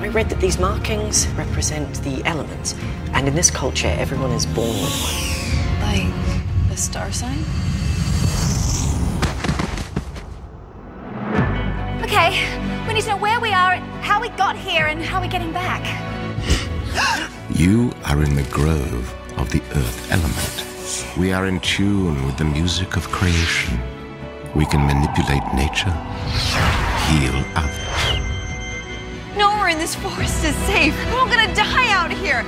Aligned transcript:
I 0.00 0.08
read 0.08 0.30
that 0.30 0.40
these 0.40 0.58
markings 0.58 1.28
represent 1.36 2.02
the 2.02 2.24
elements, 2.24 2.74
and 3.12 3.28
in 3.28 3.34
this 3.34 3.50
culture, 3.50 3.94
everyone 3.98 4.30
is 4.30 4.46
born 4.46 4.68
with 4.68 4.96
one. 5.02 5.82
Like 5.82 6.70
the 6.70 6.76
star 6.78 7.12
sign? 7.12 7.36
Okay, 12.02 12.30
we 12.88 12.94
need 12.94 13.02
to 13.02 13.10
know 13.10 13.18
where 13.18 13.40
we 13.40 13.52
are, 13.52 13.76
how 14.00 14.22
we 14.22 14.30
got 14.30 14.56
here, 14.56 14.86
and 14.86 15.02
how 15.02 15.20
we're 15.20 15.30
getting 15.30 15.52
back. 15.52 15.84
You 17.50 17.92
are 18.06 18.22
in 18.22 18.36
the 18.36 18.44
grove 18.44 19.14
of 19.36 19.50
the 19.50 19.60
earth 19.74 20.10
element. 20.10 21.18
We 21.18 21.34
are 21.34 21.46
in 21.46 21.60
tune 21.60 22.24
with 22.24 22.38
the 22.38 22.44
music 22.46 22.96
of 22.96 23.06
creation. 23.10 23.78
We 24.54 24.64
can 24.64 24.86
manipulate 24.86 25.42
nature, 25.54 25.92
heal 27.10 27.44
others. 27.54 27.89
In 29.70 29.78
this 29.78 29.94
forest 29.94 30.42
is 30.42 30.56
safe. 30.66 30.96
We're 31.12 31.20
all 31.20 31.28
gonna 31.28 31.54
die 31.54 31.92
out 31.92 32.10
here. 32.10 32.44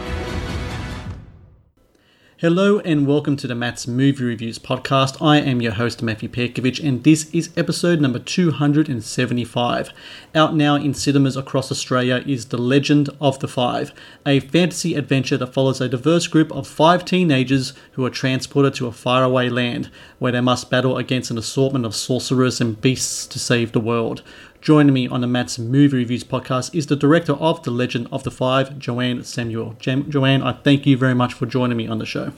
Hello 2.38 2.80
and 2.80 3.06
welcome 3.06 3.36
to 3.36 3.46
the 3.46 3.54
Matt's 3.54 3.86
Movie 3.86 4.24
Reviews 4.24 4.58
podcast. 4.58 5.24
I 5.24 5.38
am 5.38 5.62
your 5.62 5.70
host 5.70 6.02
Matthew 6.02 6.28
Pejkovic 6.28 6.84
and 6.84 7.04
this 7.04 7.30
is 7.30 7.50
episode 7.56 8.00
number 8.00 8.18
275. 8.18 9.90
Out 10.34 10.56
now 10.56 10.74
in 10.74 10.94
cinemas 10.94 11.36
across 11.36 11.70
Australia 11.70 12.24
is 12.26 12.46
The 12.46 12.58
Legend 12.58 13.08
of 13.20 13.38
the 13.38 13.46
Five, 13.46 13.92
a 14.26 14.40
fantasy 14.40 14.96
adventure 14.96 15.36
that 15.36 15.54
follows 15.54 15.80
a 15.80 15.88
diverse 15.88 16.26
group 16.26 16.50
of 16.50 16.66
five 16.66 17.04
teenagers 17.04 17.72
who 17.92 18.04
are 18.04 18.10
transported 18.10 18.74
to 18.74 18.88
a 18.88 18.92
faraway 18.92 19.48
land 19.48 19.88
where 20.18 20.32
they 20.32 20.40
must 20.40 20.70
battle 20.70 20.98
against 20.98 21.30
an 21.30 21.38
assortment 21.38 21.86
of 21.86 21.94
sorcerers 21.94 22.60
and 22.60 22.80
beasts 22.80 23.28
to 23.28 23.38
save 23.38 23.70
the 23.70 23.78
world. 23.78 24.24
Joining 24.62 24.94
me 24.94 25.08
on 25.08 25.20
the 25.20 25.26
Matt's 25.26 25.58
Movie 25.58 25.96
Reviews 25.96 26.22
podcast 26.22 26.72
is 26.72 26.86
the 26.86 26.94
director 26.94 27.32
of 27.32 27.64
The 27.64 27.72
Legend 27.72 28.06
of 28.12 28.22
the 28.22 28.30
Five, 28.30 28.78
Joanne 28.78 29.24
Samuel. 29.24 29.74
Jo- 29.80 30.02
Joanne, 30.02 30.40
I 30.40 30.52
thank 30.52 30.86
you 30.86 30.96
very 30.96 31.16
much 31.16 31.34
for 31.34 31.46
joining 31.46 31.76
me 31.76 31.88
on 31.88 31.98
the 31.98 32.06
show. 32.06 32.32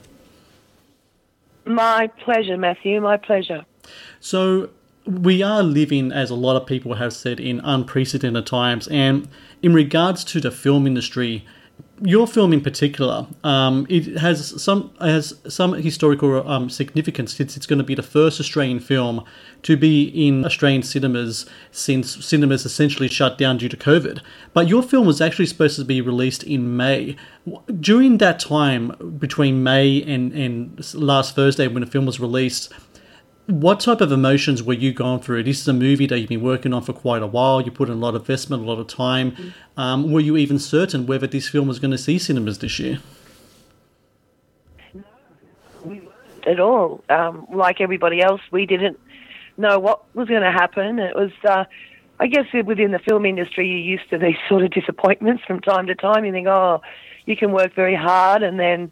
My 1.67 2.07
pleasure, 2.25 2.57
Matthew. 2.57 2.99
My 3.03 3.19
pleasure. 3.19 3.67
So, 4.21 4.71
we 5.07 5.43
are 5.43 5.63
living, 5.63 6.13
as 6.13 6.31
a 6.31 6.35
lot 6.35 6.57
of 6.57 6.67
people 6.67 6.95
have 6.95 7.13
said, 7.13 7.41
in 7.41 7.61
unprecedented 7.61 8.47
times. 8.47 8.89
And 8.89 9.29
in 9.63 9.75
regards 9.75 10.25
to 10.25 10.41
the 10.41 10.51
film 10.51 10.87
industry, 10.87 11.45
your 12.03 12.27
film 12.27 12.53
in 12.53 12.61
particular, 12.61 13.27
um, 13.45 13.87
it 13.89 14.19
has 14.19 14.61
some 14.63 14.93
has 15.01 15.35
some 15.49 15.75
historical 15.75 16.47
um, 16.49 16.69
significance 16.69 17.35
since 17.35 17.57
it's 17.57 17.67
going 17.67 17.79
to 17.79 17.85
be 17.85 17.95
the 17.95 18.03
first 18.03 18.41
Australian 18.41 18.81
film 18.81 19.25
to 19.63 19.77
be 19.77 20.05
in 20.27 20.45
Australian 20.45 20.83
cinemas 20.83 21.47
since 21.71 22.25
cinemas 22.25 22.67
essentially 22.67 23.09
shut 23.09 23.39
down 23.39 23.59
due 23.59 23.69
to 23.69 23.77
COVID. 23.77 24.21
But 24.53 24.69
your 24.69 24.83
film 24.83 25.07
was 25.07 25.21
actually 25.21 25.47
supposed 25.47 25.77
to 25.79 25.85
be 25.85 26.01
released 26.01 26.43
in 26.43 26.77
May. 26.77 27.17
During 27.81 28.19
that 28.19 28.41
time 28.41 29.17
between 29.19 29.63
May 29.63 30.03
and, 30.03 30.33
and 30.33 30.95
last 30.95 31.37
Thursday 31.37 31.69
when 31.69 31.83
the 31.83 31.91
film 31.91 32.07
was 32.07 32.19
released, 32.19 32.73
what 33.47 33.81
type 33.81 34.01
of 34.01 34.11
emotions 34.11 34.63
were 34.63 34.75
you 34.75 34.93
going 34.93 35.21
through? 35.21 35.43
This 35.43 35.61
is 35.61 35.69
a 35.69 35.73
movie 35.73 36.07
that 36.07 36.19
you've 36.19 36.29
been 36.29 36.43
working 36.43 36.73
on 36.73 36.83
for 36.83 36.95
quite 36.95 37.23
a 37.23 37.27
while. 37.27 37.61
You 37.61 37.71
put 37.71 37.89
in 37.89 37.95
a 37.95 37.99
lot 37.99 38.15
of 38.15 38.23
investment, 38.23 38.63
a 38.63 38.67
lot 38.67 38.79
of 38.79 38.87
time. 38.87 39.55
Um, 39.77 40.11
were 40.11 40.21
you 40.21 40.37
even 40.37 40.59
certain 40.59 41.07
whether 41.07 41.27
this 41.27 41.49
film 41.49 41.69
was 41.69 41.79
going 41.79 41.91
to 41.91 41.99
see 41.99 42.19
cinemas 42.19 42.59
this 42.59 42.79
year? 42.79 43.01
At 46.47 46.61
all, 46.61 47.03
um, 47.09 47.47
like 47.53 47.81
everybody 47.81 48.21
else, 48.21 48.41
we 48.51 48.67
didn't 48.67 48.99
know 49.57 49.79
what 49.79 50.05
was 50.15 50.29
going 50.29 50.43
to 50.43 50.53
happen. 50.53 50.99
It 50.99 51.17
was, 51.17 51.31
uh, 51.49 51.65
I 52.21 52.27
guess, 52.27 52.45
within 52.67 52.93
the 52.93 52.99
film 52.99 53.25
industry, 53.25 53.67
you're 53.67 53.79
used 53.79 54.09
to 54.11 54.19
these 54.19 54.37
sort 54.49 54.63
of 54.63 54.71
disappointments 54.71 55.43
from 55.47 55.61
time 55.61 55.87
to 55.87 55.95
time. 55.95 56.25
You 56.25 56.33
think, 56.33 56.47
oh, 56.47 56.83
you 57.27 57.37
can 57.37 57.53
work 57.53 57.75
very 57.75 57.95
hard, 57.95 58.43
and 58.43 58.59
then 58.59 58.91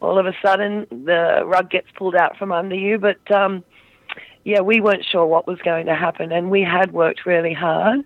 all 0.00 0.18
of 0.18 0.26
a 0.26 0.32
sudden 0.44 0.86
the 0.90 1.42
rug 1.44 1.70
gets 1.70 1.88
pulled 1.96 2.16
out 2.16 2.36
from 2.36 2.52
under 2.52 2.74
you. 2.76 2.98
But 2.98 3.30
um, 3.30 3.64
yeah, 4.44 4.60
we 4.60 4.80
weren't 4.80 5.04
sure 5.04 5.26
what 5.26 5.46
was 5.46 5.58
going 5.60 5.86
to 5.86 5.94
happen, 5.94 6.32
and 6.32 6.50
we 6.50 6.62
had 6.62 6.92
worked 6.92 7.26
really 7.26 7.52
hard 7.52 8.04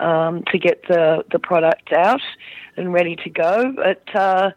um, 0.00 0.42
to 0.50 0.58
get 0.58 0.82
the 0.88 1.24
the 1.30 1.38
product 1.38 1.92
out 1.92 2.22
and 2.76 2.92
ready 2.92 3.16
to 3.16 3.30
go. 3.30 3.72
But 3.74 4.14
uh, 4.14 4.50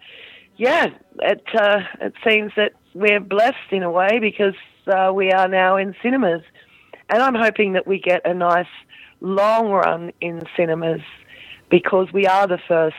yeah, 0.58 0.88
it 1.20 1.44
uh, 1.54 1.82
it 2.02 2.14
seems 2.28 2.52
that 2.56 2.74
we're 2.94 3.20
blessed 3.20 3.72
in 3.72 3.84
a 3.84 3.92
way 3.92 4.20
because 4.20 4.56
uh, 4.88 5.12
we 5.14 5.32
are 5.32 5.48
now 5.48 5.78
in 5.78 5.96
cinemas, 6.02 6.42
and 7.10 7.22
I'm 7.22 7.36
hoping 7.36 7.74
that 7.74 7.86
we 7.86 8.00
get 8.00 8.26
a 8.26 8.34
nice 8.34 8.66
long 9.20 9.70
run 9.70 10.12
in 10.22 10.44
cinemas 10.56 11.02
because 11.70 12.08
we 12.14 12.26
are 12.26 12.48
the 12.48 12.60
first 12.68 12.96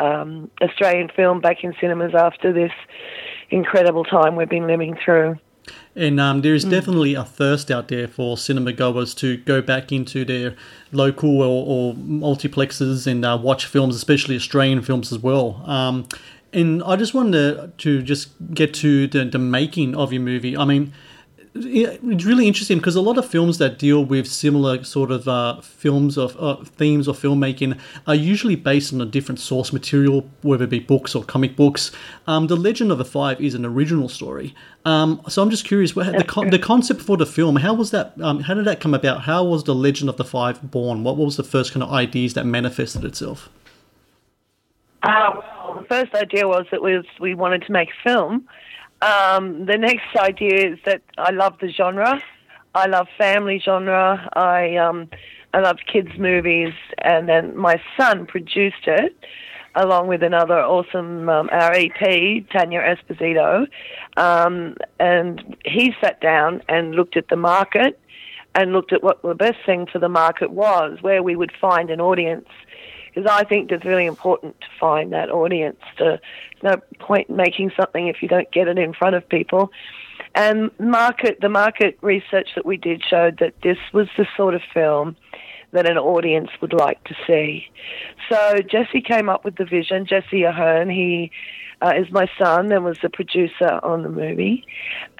um, 0.00 0.50
Australian 0.60 1.10
film 1.14 1.40
back 1.40 1.62
in 1.62 1.74
cinemas 1.80 2.14
after 2.14 2.52
this 2.52 2.72
incredible 3.50 4.04
time 4.04 4.36
we've 4.36 4.48
been 4.48 4.66
living 4.66 4.96
through. 5.04 5.36
And 5.94 6.18
um, 6.18 6.40
there 6.40 6.54
is 6.54 6.64
definitely 6.64 7.14
a 7.14 7.24
thirst 7.24 7.70
out 7.70 7.88
there 7.88 8.08
for 8.08 8.36
cinema 8.36 8.72
goers 8.72 9.14
to 9.16 9.36
go 9.38 9.60
back 9.60 9.92
into 9.92 10.24
their 10.24 10.56
local 10.92 11.42
or, 11.42 11.64
or 11.66 11.94
multiplexes 11.94 13.06
and 13.06 13.24
uh, 13.24 13.38
watch 13.40 13.66
films, 13.66 13.94
especially 13.94 14.36
Australian 14.36 14.82
films 14.82 15.12
as 15.12 15.18
well. 15.18 15.62
Um, 15.66 16.06
and 16.52 16.82
I 16.82 16.96
just 16.96 17.14
wanted 17.14 17.32
to, 17.32 17.72
to 17.78 18.02
just 18.02 18.30
get 18.54 18.72
to 18.74 19.06
the, 19.06 19.24
the 19.24 19.38
making 19.38 19.94
of 19.94 20.12
your 20.12 20.22
movie. 20.22 20.56
I 20.56 20.64
mean, 20.64 20.92
it's 21.54 22.24
really 22.24 22.46
interesting 22.46 22.78
because 22.78 22.94
a 22.94 23.00
lot 23.00 23.18
of 23.18 23.28
films 23.28 23.58
that 23.58 23.78
deal 23.78 24.04
with 24.04 24.26
similar 24.28 24.84
sort 24.84 25.10
of 25.10 25.26
uh, 25.26 25.60
films 25.60 26.16
of 26.16 26.36
uh, 26.38 26.62
themes 26.64 27.08
of 27.08 27.18
filmmaking 27.18 27.78
are 28.06 28.14
usually 28.14 28.54
based 28.54 28.92
on 28.92 29.00
a 29.00 29.04
different 29.04 29.40
source 29.40 29.72
material, 29.72 30.28
whether 30.42 30.64
it 30.64 30.70
be 30.70 30.78
books 30.78 31.14
or 31.14 31.24
comic 31.24 31.56
books. 31.56 31.90
Um, 32.28 32.46
the 32.46 32.56
Legend 32.56 32.92
of 32.92 32.98
the 32.98 33.04
Five 33.04 33.40
is 33.40 33.54
an 33.54 33.66
original 33.66 34.08
story, 34.08 34.54
um, 34.84 35.20
so 35.28 35.42
I'm 35.42 35.50
just 35.50 35.64
curious 35.64 35.92
the 35.92 36.24
con- 36.26 36.50
the 36.50 36.58
concept 36.58 37.02
for 37.02 37.16
the 37.16 37.26
film. 37.26 37.56
How 37.56 37.74
was 37.74 37.90
that? 37.90 38.14
Um, 38.20 38.40
how 38.40 38.54
did 38.54 38.64
that 38.66 38.80
come 38.80 38.94
about? 38.94 39.22
How 39.22 39.42
was 39.42 39.64
the 39.64 39.74
Legend 39.74 40.08
of 40.08 40.16
the 40.18 40.24
Five 40.24 40.70
born? 40.70 41.02
What 41.02 41.16
was 41.16 41.36
the 41.36 41.44
first 41.44 41.72
kind 41.72 41.82
of 41.82 41.90
ideas 41.90 42.34
that 42.34 42.46
manifested 42.46 43.04
itself? 43.04 43.48
Uh, 45.02 45.32
well, 45.34 45.80
the 45.80 45.86
first 45.86 46.14
idea 46.14 46.46
was 46.46 46.66
that 46.70 46.82
we, 46.82 46.94
was, 46.94 47.06
we 47.18 47.34
wanted 47.34 47.62
to 47.62 47.72
make 47.72 47.88
a 47.88 48.08
film. 48.08 48.46
Um, 49.02 49.66
the 49.66 49.78
next 49.78 50.14
idea 50.16 50.72
is 50.72 50.78
that 50.84 51.02
I 51.16 51.30
love 51.30 51.56
the 51.60 51.72
genre. 51.72 52.22
I 52.74 52.86
love 52.86 53.08
family 53.16 53.60
genre. 53.64 54.28
I 54.34 54.76
um, 54.76 55.08
I 55.52 55.60
love 55.60 55.78
kids 55.90 56.10
movies, 56.18 56.74
and 56.98 57.28
then 57.28 57.56
my 57.56 57.80
son 57.96 58.26
produced 58.26 58.86
it 58.86 59.16
along 59.74 60.08
with 60.08 60.22
another 60.22 60.60
awesome 60.60 61.28
um, 61.28 61.48
REP, 61.52 62.48
Tanya 62.50 62.80
Esposito, 62.80 63.66
um, 64.16 64.76
and 64.98 65.56
he 65.64 65.94
sat 66.00 66.20
down 66.20 66.60
and 66.68 66.94
looked 66.94 67.16
at 67.16 67.28
the 67.28 67.36
market 67.36 67.98
and 68.54 68.72
looked 68.72 68.92
at 68.92 69.02
what 69.02 69.22
the 69.22 69.34
best 69.34 69.58
thing 69.64 69.86
for 69.86 70.00
the 70.00 70.08
market 70.08 70.50
was, 70.50 70.98
where 71.02 71.22
we 71.22 71.36
would 71.36 71.52
find 71.60 71.88
an 71.90 72.00
audience 72.00 72.48
because 73.12 73.30
I 73.30 73.44
think 73.44 73.70
it's 73.70 73.84
really 73.84 74.06
important 74.06 74.60
to 74.60 74.66
find 74.78 75.12
that 75.12 75.30
audience. 75.30 75.80
There's 75.98 76.20
no 76.62 76.76
point 76.98 77.28
in 77.28 77.36
making 77.36 77.72
something 77.76 78.08
if 78.08 78.22
you 78.22 78.28
don't 78.28 78.50
get 78.50 78.68
it 78.68 78.78
in 78.78 78.92
front 78.92 79.16
of 79.16 79.28
people. 79.28 79.70
And 80.34 80.70
market, 80.78 81.40
the 81.40 81.48
market 81.48 81.98
research 82.02 82.48
that 82.54 82.64
we 82.64 82.76
did 82.76 83.02
showed 83.04 83.38
that 83.38 83.54
this 83.62 83.78
was 83.92 84.08
the 84.16 84.26
sort 84.36 84.54
of 84.54 84.62
film 84.72 85.16
that 85.72 85.88
an 85.88 85.98
audience 85.98 86.50
would 86.60 86.72
like 86.72 87.02
to 87.04 87.14
see. 87.26 87.66
So 88.28 88.58
Jesse 88.58 89.00
came 89.00 89.28
up 89.28 89.44
with 89.44 89.56
the 89.56 89.64
vision. 89.64 90.06
Jesse 90.06 90.42
Ahern, 90.42 90.90
he 90.90 91.30
uh, 91.82 91.92
is 91.96 92.10
my 92.10 92.26
son 92.38 92.70
and 92.72 92.84
was 92.84 92.98
the 93.02 93.08
producer 93.08 93.80
on 93.82 94.02
the 94.02 94.08
movie. 94.08 94.66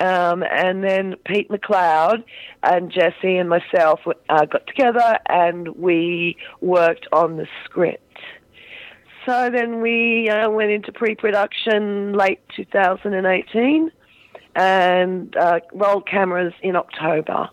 Um, 0.00 0.42
and 0.42 0.84
then 0.84 1.16
Pete 1.24 1.48
McLeod 1.48 2.24
and 2.62 2.90
Jesse 2.90 3.36
and 3.36 3.48
myself 3.48 4.00
uh, 4.28 4.44
got 4.44 4.66
together 4.66 5.18
and 5.28 5.68
we 5.76 6.36
worked 6.60 7.06
on 7.12 7.36
the 7.36 7.46
script. 7.64 8.04
So 9.26 9.50
then 9.50 9.80
we 9.80 10.28
uh, 10.30 10.50
went 10.50 10.70
into 10.70 10.92
pre-production 10.92 12.14
late 12.14 12.40
2018 12.56 13.90
and 14.54 15.36
uh, 15.36 15.60
rolled 15.72 16.06
cameras 16.06 16.52
in 16.62 16.76
October 16.76 17.48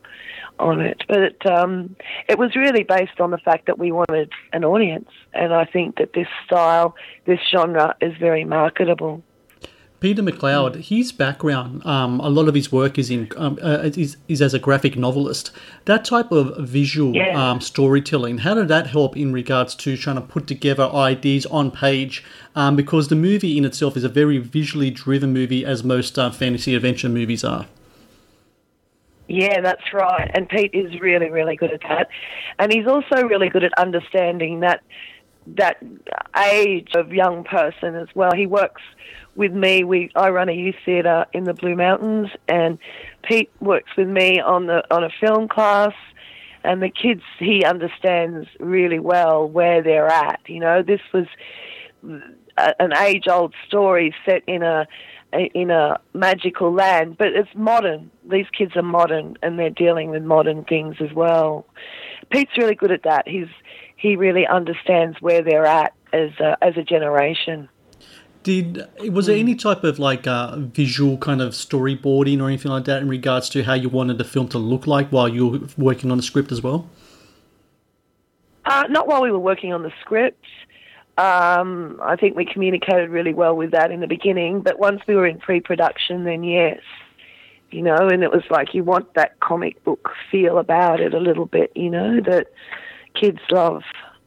on 0.59 0.81
it. 0.81 1.03
But 1.07 1.19
it, 1.19 1.45
um, 1.45 1.95
it 2.27 2.38
was 2.39 2.55
really 2.55 2.83
based 2.83 3.19
on 3.19 3.31
the 3.31 3.38
fact 3.38 3.67
that 3.67 3.77
we 3.77 3.91
wanted 3.91 4.31
an 4.53 4.63
audience, 4.63 5.09
and 5.33 5.53
I 5.53 5.65
think 5.65 5.97
that 5.97 6.13
this 6.13 6.27
style, 6.45 6.95
this 7.25 7.39
genre, 7.51 7.95
is 8.01 8.13
very 8.17 8.44
marketable. 8.44 9.23
Peter 9.99 10.21
McLeod, 10.21 10.75
his 10.75 11.11
background, 11.11 11.83
um, 11.83 12.19
a 12.19 12.29
lot 12.29 12.47
of 12.47 12.53
his 12.53 12.71
work 12.71 12.99
is 12.99 13.09
in 13.09 13.31
um, 13.35 13.57
uh, 13.63 13.79
is, 13.95 14.15
is 14.27 14.44
as 14.44 14.53
a 14.53 14.59
graphic 14.59 14.95
novelist. 14.95 15.49
That 15.85 16.05
type 16.05 16.31
of 16.31 16.55
visual 16.69 17.15
Yeah. 17.15 17.33
um, 17.51 17.61
storytelling, 17.61 18.39
how 18.39 18.53
did 18.53 18.67
that 18.67 18.88
help 18.88 19.17
in 19.17 19.33
regards 19.33 19.73
to 19.75 19.97
trying 19.97 20.17
to 20.17 20.21
put 20.21 20.45
together 20.45 20.83
ideas 20.94 21.47
on 21.47 21.71
page? 21.71 22.23
Um, 22.55 22.75
because 22.75 23.07
the 23.07 23.15
movie 23.15 23.57
in 23.57 23.65
itself 23.65 23.97
is 23.97 24.03
a 24.03 24.09
very 24.09 24.38
visually 24.38 24.91
driven 24.91 25.33
movie, 25.33 25.65
as 25.65 25.83
most 25.83 26.19
uh, 26.19 26.29
fantasy 26.29 26.75
adventure 26.75 27.09
movies 27.09 27.43
are. 27.43 27.65
Yeah, 29.27 29.61
that's 29.61 29.93
right. 29.93 30.29
And 30.33 30.47
Pete 30.47 30.73
is 30.73 31.00
really, 31.01 31.29
really 31.29 31.55
good 31.55 31.71
at 31.71 31.81
that. 31.81 32.07
And 32.59 32.71
he's 32.71 32.88
also 32.88 33.23
really 33.23 33.50
good 33.50 33.63
at 33.63 33.73
understanding 33.77 34.61
that 34.61 34.83
that 35.55 35.83
age 36.38 36.89
of 36.95 37.11
young 37.13 37.44
person 37.44 37.95
as 37.95 38.07
well. 38.13 38.31
He 38.35 38.45
works 38.45 38.81
with 39.35 39.53
me. 39.53 39.83
We 39.83 40.11
I 40.15 40.29
run 40.29 40.49
a 40.49 40.53
youth 40.53 40.75
theatre 40.85 41.25
in 41.33 41.45
the 41.45 41.53
Blue 41.53 41.75
Mountains, 41.75 42.29
and 42.47 42.77
Pete 43.23 43.51
works 43.59 43.91
with 43.97 44.07
me 44.07 44.39
on 44.39 44.67
the 44.67 44.83
on 44.94 45.03
a 45.03 45.09
film 45.19 45.47
class. 45.47 45.94
And 46.63 46.81
the 46.81 46.89
kids, 46.89 47.21
he 47.39 47.63
understands 47.63 48.49
really 48.59 48.99
well 48.99 49.47
where 49.47 49.81
they're 49.81 50.07
at. 50.07 50.41
You 50.47 50.59
know, 50.59 50.83
this 50.83 50.99
was 51.13 51.25
a, 52.57 52.81
an 52.81 52.91
age-old 52.97 53.53
story 53.67 54.13
set 54.25 54.43
in 54.47 54.63
a 54.63 54.85
in 55.31 55.71
a 55.71 56.00
magical 56.13 56.73
land, 56.73 57.17
but 57.17 57.27
it's 57.27 57.53
modern. 57.55 58.11
These 58.29 58.47
kids 58.57 58.75
are 58.75 58.81
modern, 58.81 59.38
and 59.41 59.57
they're 59.57 59.69
dealing 59.69 60.09
with 60.09 60.23
modern 60.23 60.65
things 60.65 60.97
as 61.00 61.13
well. 61.13 61.65
Pete's 62.31 62.57
really 62.57 62.75
good 62.75 62.91
at 62.91 63.03
that. 63.03 63.27
He's 63.27 63.47
he 63.97 64.15
really 64.15 64.47
understands 64.47 65.17
where 65.19 65.41
they're 65.41 65.65
at 65.65 65.94
as 66.13 66.31
a, 66.39 66.57
as 66.61 66.77
a 66.77 66.83
generation. 66.83 67.67
Did 68.44 68.88
was 69.11 69.25
there 69.25 69.35
any 69.35 69.55
type 69.55 69.83
of 69.83 69.99
like 69.99 70.25
uh, 70.25 70.55
visual 70.57 71.17
kind 71.17 71.41
of 71.41 71.51
storyboarding 71.51 72.39
or 72.41 72.47
anything 72.47 72.71
like 72.71 72.85
that 72.85 73.01
in 73.01 73.09
regards 73.09 73.49
to 73.49 73.63
how 73.63 73.73
you 73.73 73.89
wanted 73.89 74.19
the 74.19 74.23
film 74.23 74.47
to 74.49 74.57
look 74.57 74.88
like 74.88 75.09
while 75.09 75.27
you 75.27 75.47
were 75.47 75.59
working 75.77 76.11
on 76.11 76.17
the 76.17 76.23
script 76.23 76.53
as 76.53 76.61
well? 76.61 76.89
Uh, 78.63 78.83
not 78.89 79.07
while 79.07 79.21
we 79.21 79.31
were 79.31 79.39
working 79.39 79.73
on 79.73 79.83
the 79.83 79.91
script. 80.00 80.45
Um, 81.17 82.00
I 82.01 82.15
think 82.15 82.38
we 82.38 82.45
communicated 82.45 83.09
really 83.09 83.33
well 83.33 83.55
with 83.55 83.71
that 83.71 83.91
in 83.91 84.01
the 84.01 84.07
beginning, 84.07 84.61
but 84.61 84.77
once 84.77 85.01
we 85.07 85.15
were 85.15 85.25
in 85.25 85.39
pre-production, 85.39 86.25
then 86.25 86.43
yes, 86.43 86.79
you 87.71 87.81
know, 87.81 88.07
and 88.07 88.23
it 88.23 88.31
was 88.31 88.43
like 88.50 88.73
you 88.73 88.83
want 88.83 89.13
that 89.15 89.39
comic 89.39 89.83
book 89.83 90.11
feel 90.31 90.59
about 90.59 91.00
it 91.00 91.13
a 91.13 91.19
little 91.19 91.47
bit, 91.47 91.71
you 91.75 91.89
know, 91.89 92.21
that 92.21 92.47
kids 93.19 93.39
love. 93.51 93.83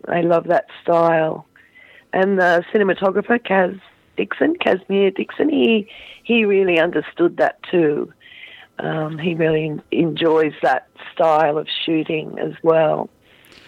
They 0.09 0.23
love 0.23 0.47
that 0.49 0.67
style. 0.83 1.47
And 2.13 2.39
the 2.39 2.65
cinematographer, 2.73 3.39
Kaz 3.39 3.81
Dixon, 4.17 4.57
Casimir 4.57 5.11
Dixon, 5.11 5.49
he 5.49 5.89
he 6.25 6.45
really 6.45 6.79
understood 6.79 7.37
that 7.39 7.63
too. 7.71 8.13
Um, 8.79 9.19
he 9.19 9.35
really 9.35 9.79
enjoys 9.91 10.53
that 10.63 10.89
style 11.13 11.59
of 11.59 11.69
shooting 11.85 12.39
as 12.39 12.53
well. 12.63 13.11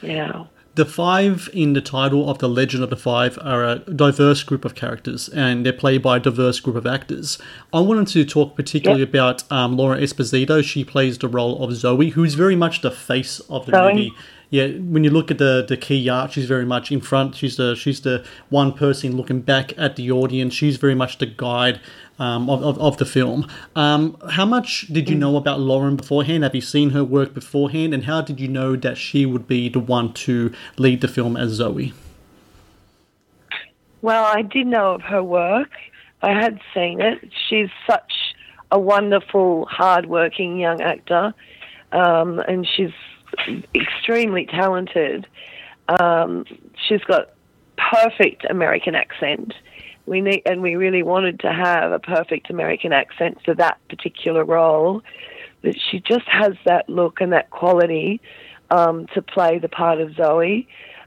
Yeah. 0.00 0.44
The 0.74 0.86
five 0.86 1.50
in 1.52 1.74
the 1.74 1.82
title 1.82 2.30
of 2.30 2.38
The 2.38 2.48
Legend 2.48 2.82
of 2.82 2.88
the 2.88 2.96
Five 2.96 3.38
are 3.42 3.62
a 3.62 3.78
diverse 3.80 4.42
group 4.42 4.64
of 4.64 4.74
characters 4.74 5.28
and 5.28 5.66
they're 5.66 5.72
played 5.74 6.00
by 6.00 6.16
a 6.16 6.20
diverse 6.20 6.60
group 6.60 6.76
of 6.76 6.86
actors. 6.86 7.38
I 7.74 7.80
wanted 7.80 8.08
to 8.08 8.24
talk 8.24 8.56
particularly 8.56 9.02
yep. 9.02 9.10
about 9.10 9.52
um, 9.52 9.76
Lauren 9.76 10.02
Esposito. 10.02 10.64
She 10.64 10.82
plays 10.82 11.19
the 11.19 11.28
role 11.28 11.62
of 11.62 11.74
Zoe, 11.74 12.10
who's 12.10 12.32
very 12.34 12.56
much 12.56 12.80
the 12.80 12.90
face 12.90 13.40
of 13.50 13.66
the 13.66 13.72
Zoe. 13.72 13.92
movie 13.92 14.12
yeah, 14.52 14.66
when 14.66 15.02
you 15.02 15.08
look 15.08 15.31
at 15.31 15.38
the 15.38 15.64
the 15.66 15.78
key 15.78 16.10
art, 16.10 16.32
she's 16.32 16.44
very 16.44 16.66
much 16.66 16.93
in 16.93 17.00
front. 17.00 17.34
She's 17.37 17.56
the 17.56 17.75
she's 17.75 18.02
the 18.02 18.22
one 18.50 18.75
person 18.75 19.16
looking 19.16 19.40
back 19.40 19.72
at 19.78 19.96
the 19.96 20.10
audience. 20.10 20.52
She's 20.52 20.76
very 20.76 20.94
much 20.94 21.16
the 21.16 21.25
guide 21.25 21.81
um, 22.19 22.50
of, 22.50 22.62
of, 22.62 22.78
of, 22.78 22.99
the 22.99 23.06
film. 23.06 23.49
Um, 23.75 24.19
how 24.32 24.44
much 24.44 24.88
did 24.93 25.08
you 25.08 25.16
know 25.16 25.38
about 25.38 25.58
Lauren 25.58 25.96
beforehand? 25.96 26.44
Have 26.44 26.54
you 26.54 26.60
seen 26.60 26.90
her 26.90 27.02
work 27.02 27.32
beforehand? 27.32 27.94
And 27.94 28.04
how 28.04 28.20
did 28.20 28.40
you 28.40 28.46
know 28.46 28.76
that 28.76 28.99
she 28.99 29.25
would 29.25 29.49
be 29.49 29.70
the 29.70 29.81
one 29.81 30.12
to 30.26 30.52
lead 30.76 31.00
the 31.00 31.08
film 31.08 31.34
as 31.34 31.52
Zoe? 31.52 31.94
Well, 34.02 34.22
I 34.22 34.43
did 34.43 34.66
know 34.66 34.93
of 34.93 35.00
her 35.00 35.25
work. 35.25 35.70
I 36.20 36.32
had 36.34 36.60
seen 36.75 37.00
it. 37.00 37.32
She's 37.48 37.70
such 37.87 38.12
a 38.70 38.78
wonderful, 38.78 39.64
hard-working 39.64 40.58
young 40.58 40.82
actor, 40.82 41.32
um, 41.93 42.38
and 42.40 42.69
she's 42.76 42.93
extremely 43.75 44.46
talented. 44.46 45.26
Um, 45.88 46.44
she's 46.88 47.02
got 47.05 47.31
perfect 47.76 48.44
American 48.49 48.94
accent. 48.94 49.55
We 50.06 50.20
need, 50.20 50.43
and 50.46 50.62
we 50.62 50.75
really 50.76 51.02
wanted 51.02 51.40
to 51.40 51.52
have 51.52 51.93
a 51.93 51.99
perfect 51.99 52.50
American 52.50 52.93
accent 52.93 53.38
for 53.44 53.55
that 53.55 53.79
particular 53.88 54.44
role. 54.44 55.02
That 55.62 55.76
she 55.90 56.00
just 56.00 56.26
has 56.26 56.55
that 56.64 56.88
look 56.88 57.20
and 57.20 57.32
that 57.32 57.50
quality 57.50 58.20
um, 58.70 59.06
to 59.14 59.23
play 59.23 59.58
the 59.58 59.69
part 59.69 60.00
of 60.00 60.14
Zoe. 60.17 60.67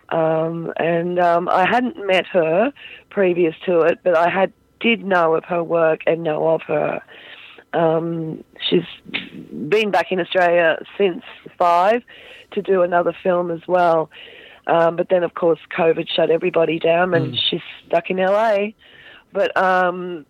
Um, 0.09 0.71
and 0.77 1.19
um, 1.19 1.49
I 1.49 1.67
hadn't 1.67 2.05
met 2.05 2.25
her 2.27 2.71
previous 3.09 3.55
to 3.65 3.81
it, 3.81 3.99
but 4.03 4.15
I 4.15 4.29
had 4.29 4.53
did 4.79 5.03
know 5.03 5.35
of 5.35 5.43
her 5.45 5.63
work 5.63 6.01
and 6.05 6.23
know 6.23 6.47
of 6.49 6.61
her. 6.63 7.01
Um, 7.75 8.43
she's 8.69 8.85
been 9.69 9.91
back 9.91 10.11
in 10.11 10.19
Australia 10.19 10.77
since 10.97 11.23
five 11.57 12.01
to 12.51 12.61
do 12.61 12.81
another 12.81 13.15
film 13.21 13.51
as 13.51 13.61
well. 13.67 14.09
Um, 14.67 14.95
but 14.95 15.09
then, 15.09 15.23
of 15.23 15.33
course, 15.35 15.59
COVID 15.77 16.07
shut 16.09 16.31
everybody 16.31 16.79
down, 16.79 17.13
and 17.13 17.33
mm. 17.33 17.39
she's 17.49 17.61
stuck 17.85 18.09
in 18.09 18.17
LA. 18.17 18.69
But 19.31 19.55
um, 19.55 20.25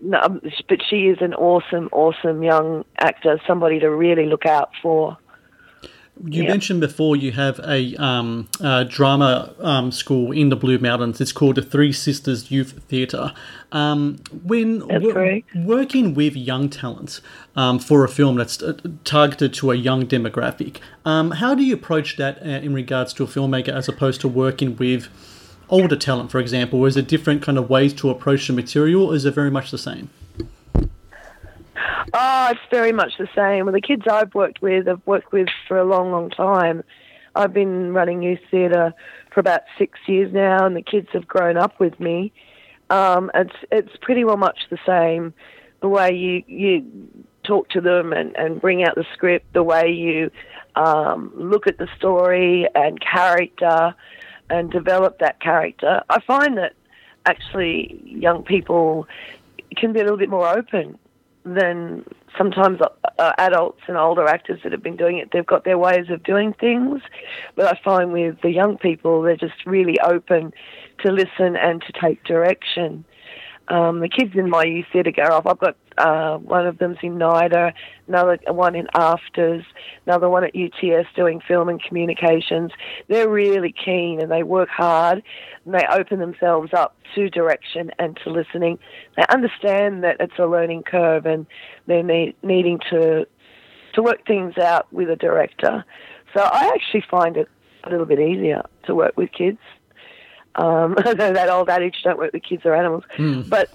no, 0.00 0.40
but 0.68 0.78
she 0.88 1.06
is 1.08 1.18
an 1.20 1.34
awesome, 1.34 1.88
awesome 1.92 2.42
young 2.42 2.84
actor. 2.98 3.40
Somebody 3.46 3.80
to 3.80 3.90
really 3.90 4.26
look 4.26 4.46
out 4.46 4.70
for. 4.82 5.16
You 6.22 6.42
yeah. 6.42 6.50
mentioned 6.50 6.80
before 6.80 7.16
you 7.16 7.32
have 7.32 7.58
a, 7.60 7.94
um, 7.96 8.48
a 8.60 8.84
drama 8.84 9.54
um, 9.60 9.90
school 9.90 10.32
in 10.32 10.50
the 10.50 10.56
Blue 10.56 10.78
Mountains. 10.78 11.20
It's 11.20 11.32
called 11.32 11.56
the 11.56 11.62
Three 11.62 11.92
Sisters 11.92 12.50
Youth 12.50 12.82
Theatre. 12.88 13.32
Um, 13.72 14.18
when 14.44 14.80
w- 14.80 15.42
working 15.54 16.14
with 16.14 16.36
young 16.36 16.68
talent 16.68 17.20
um, 17.56 17.78
for 17.78 18.04
a 18.04 18.08
film 18.08 18.36
that's 18.36 18.62
uh, 18.62 18.74
targeted 19.04 19.54
to 19.54 19.70
a 19.70 19.74
young 19.74 20.06
demographic, 20.06 20.76
um, 21.06 21.30
how 21.30 21.54
do 21.54 21.62
you 21.62 21.74
approach 21.74 22.18
that 22.18 22.42
uh, 22.42 22.48
in 22.48 22.74
regards 22.74 23.14
to 23.14 23.24
a 23.24 23.26
filmmaker 23.26 23.70
as 23.70 23.88
opposed 23.88 24.20
to 24.20 24.28
working 24.28 24.76
with 24.76 25.08
older 25.70 25.96
talent, 25.96 26.30
for 26.30 26.38
example? 26.38 26.84
Is 26.84 26.94
there 26.94 27.02
different 27.02 27.42
kind 27.42 27.56
of 27.56 27.70
ways 27.70 27.94
to 27.94 28.10
approach 28.10 28.46
the 28.46 28.52
material, 28.52 29.06
or 29.06 29.14
is 29.14 29.24
it 29.24 29.34
very 29.34 29.50
much 29.50 29.70
the 29.70 29.78
same? 29.78 30.10
Oh, 32.12 32.48
it's 32.50 32.60
very 32.70 32.92
much 32.92 33.12
the 33.18 33.28
same. 33.34 33.66
Well, 33.66 33.74
the 33.74 33.80
kids 33.80 34.02
I've 34.10 34.34
worked 34.34 34.62
with, 34.62 34.88
I've 34.88 35.06
worked 35.06 35.32
with 35.32 35.48
for 35.68 35.78
a 35.78 35.84
long, 35.84 36.10
long 36.12 36.30
time. 36.30 36.82
I've 37.34 37.52
been 37.52 37.92
running 37.92 38.22
youth 38.22 38.40
theatre 38.50 38.92
for 39.32 39.40
about 39.40 39.62
six 39.78 39.98
years 40.06 40.32
now, 40.32 40.66
and 40.66 40.76
the 40.76 40.82
kids 40.82 41.08
have 41.12 41.26
grown 41.26 41.56
up 41.56 41.78
with 41.78 41.98
me. 42.00 42.32
Um, 42.90 43.30
it's 43.34 43.54
it's 43.70 43.96
pretty 44.00 44.24
well 44.24 44.36
much 44.36 44.58
the 44.70 44.78
same. 44.84 45.32
The 45.80 45.88
way 45.88 46.12
you 46.12 46.42
you 46.46 46.86
talk 47.44 47.68
to 47.70 47.80
them 47.80 48.12
and, 48.12 48.36
and 48.36 48.60
bring 48.60 48.82
out 48.82 48.96
the 48.96 49.06
script, 49.14 49.52
the 49.52 49.62
way 49.62 49.90
you 49.90 50.30
um, 50.74 51.32
look 51.36 51.66
at 51.66 51.78
the 51.78 51.88
story 51.96 52.66
and 52.74 53.00
character, 53.00 53.94
and 54.48 54.70
develop 54.70 55.20
that 55.20 55.40
character. 55.40 56.02
I 56.10 56.20
find 56.20 56.58
that 56.58 56.72
actually 57.26 58.02
young 58.04 58.42
people 58.42 59.06
can 59.76 59.92
be 59.92 60.00
a 60.00 60.02
little 60.02 60.18
bit 60.18 60.30
more 60.30 60.48
open 60.48 60.98
than 61.44 62.04
sometimes 62.36 62.80
uh, 63.18 63.32
adults 63.38 63.80
and 63.88 63.96
older 63.96 64.26
actors 64.26 64.60
that 64.62 64.72
have 64.72 64.82
been 64.82 64.96
doing 64.96 65.18
it. 65.18 65.30
They've 65.32 65.46
got 65.46 65.64
their 65.64 65.78
ways 65.78 66.06
of 66.10 66.22
doing 66.22 66.52
things, 66.52 67.00
but 67.56 67.66
I 67.66 67.80
find 67.82 68.12
with 68.12 68.40
the 68.42 68.50
young 68.50 68.78
people, 68.78 69.22
they're 69.22 69.36
just 69.36 69.66
really 69.66 69.98
open 70.00 70.52
to 71.04 71.12
listen 71.12 71.56
and 71.56 71.82
to 71.82 71.92
take 71.92 72.22
direction. 72.24 73.04
Um, 73.70 74.00
the 74.00 74.08
kids 74.08 74.32
in 74.34 74.50
my 74.50 74.64
youth 74.64 74.86
theatre 74.92 75.12
go 75.12 75.22
off. 75.22 75.46
I've 75.46 75.58
got 75.58 75.76
uh, 75.96 76.38
one 76.38 76.66
of 76.66 76.78
them's 76.78 76.98
in 77.02 77.16
NIDA, 77.18 77.72
another 78.08 78.38
one 78.48 78.74
in 78.74 78.88
AFTRS, 78.96 79.64
another 80.06 80.28
one 80.28 80.42
at 80.42 80.56
UTS 80.56 81.08
doing 81.14 81.40
film 81.46 81.68
and 81.68 81.80
communications. 81.80 82.72
They're 83.08 83.28
really 83.28 83.72
keen 83.72 84.20
and 84.20 84.30
they 84.30 84.42
work 84.42 84.68
hard 84.68 85.22
and 85.64 85.74
they 85.74 85.86
open 85.88 86.18
themselves 86.18 86.72
up 86.74 86.96
to 87.14 87.30
direction 87.30 87.92
and 88.00 88.18
to 88.24 88.30
listening. 88.30 88.80
They 89.16 89.24
understand 89.30 90.02
that 90.02 90.16
it's 90.18 90.38
a 90.38 90.46
learning 90.46 90.82
curve 90.82 91.24
and 91.24 91.46
they're 91.86 92.02
need, 92.02 92.34
needing 92.42 92.80
to 92.90 93.26
to 93.92 94.02
work 94.02 94.24
things 94.24 94.56
out 94.56 94.92
with 94.92 95.10
a 95.10 95.16
director. 95.16 95.84
So 96.34 96.42
I 96.42 96.70
actually 96.74 97.04
find 97.10 97.36
it 97.36 97.48
a 97.84 97.90
little 97.90 98.06
bit 98.06 98.20
easier 98.20 98.62
to 98.84 98.94
work 98.94 99.16
with 99.16 99.32
kids. 99.32 99.58
Um, 100.56 100.94
that 101.04 101.48
old 101.48 101.68
adage, 101.68 101.96
don't 102.02 102.18
work 102.18 102.32
with 102.32 102.42
kids 102.42 102.62
or 102.64 102.74
animals. 102.74 103.04
Mm. 103.16 103.48
But 103.48 103.70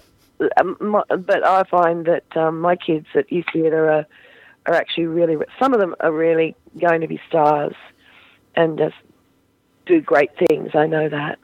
um, 0.58 0.77
my, 0.79 1.03
but 1.10 1.46
I 1.46 1.63
find 1.63 2.05
that 2.05 2.25
um, 2.36 2.60
my 2.60 2.75
kids 2.75 3.08
at 3.15 3.32
youth 3.32 3.46
theatre 3.53 3.89
are, 3.89 4.05
are 4.65 4.74
actually 4.74 5.08
really, 5.08 5.38
some 5.60 5.74
of 5.74 5.79
them 5.79 5.96
are 6.00 6.12
really 6.12 6.55
going 6.79 7.01
to 7.01 7.08
be 7.08 7.20
stars 7.27 7.74
and 8.55 8.77
just 8.77 8.96
do 9.86 10.01
great 10.01 10.32
things. 10.48 10.72
I 10.74 10.88
know 10.88 11.10
that. 11.10 11.39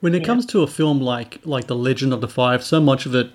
When 0.00 0.14
it 0.14 0.22
yeah. 0.22 0.26
comes 0.26 0.46
to 0.46 0.62
a 0.62 0.66
film 0.66 1.00
like 1.00 1.38
like 1.44 1.68
The 1.68 1.76
Legend 1.76 2.12
of 2.12 2.20
the 2.20 2.28
Five, 2.28 2.64
so 2.64 2.80
much 2.80 3.06
of 3.06 3.14
it 3.14 3.30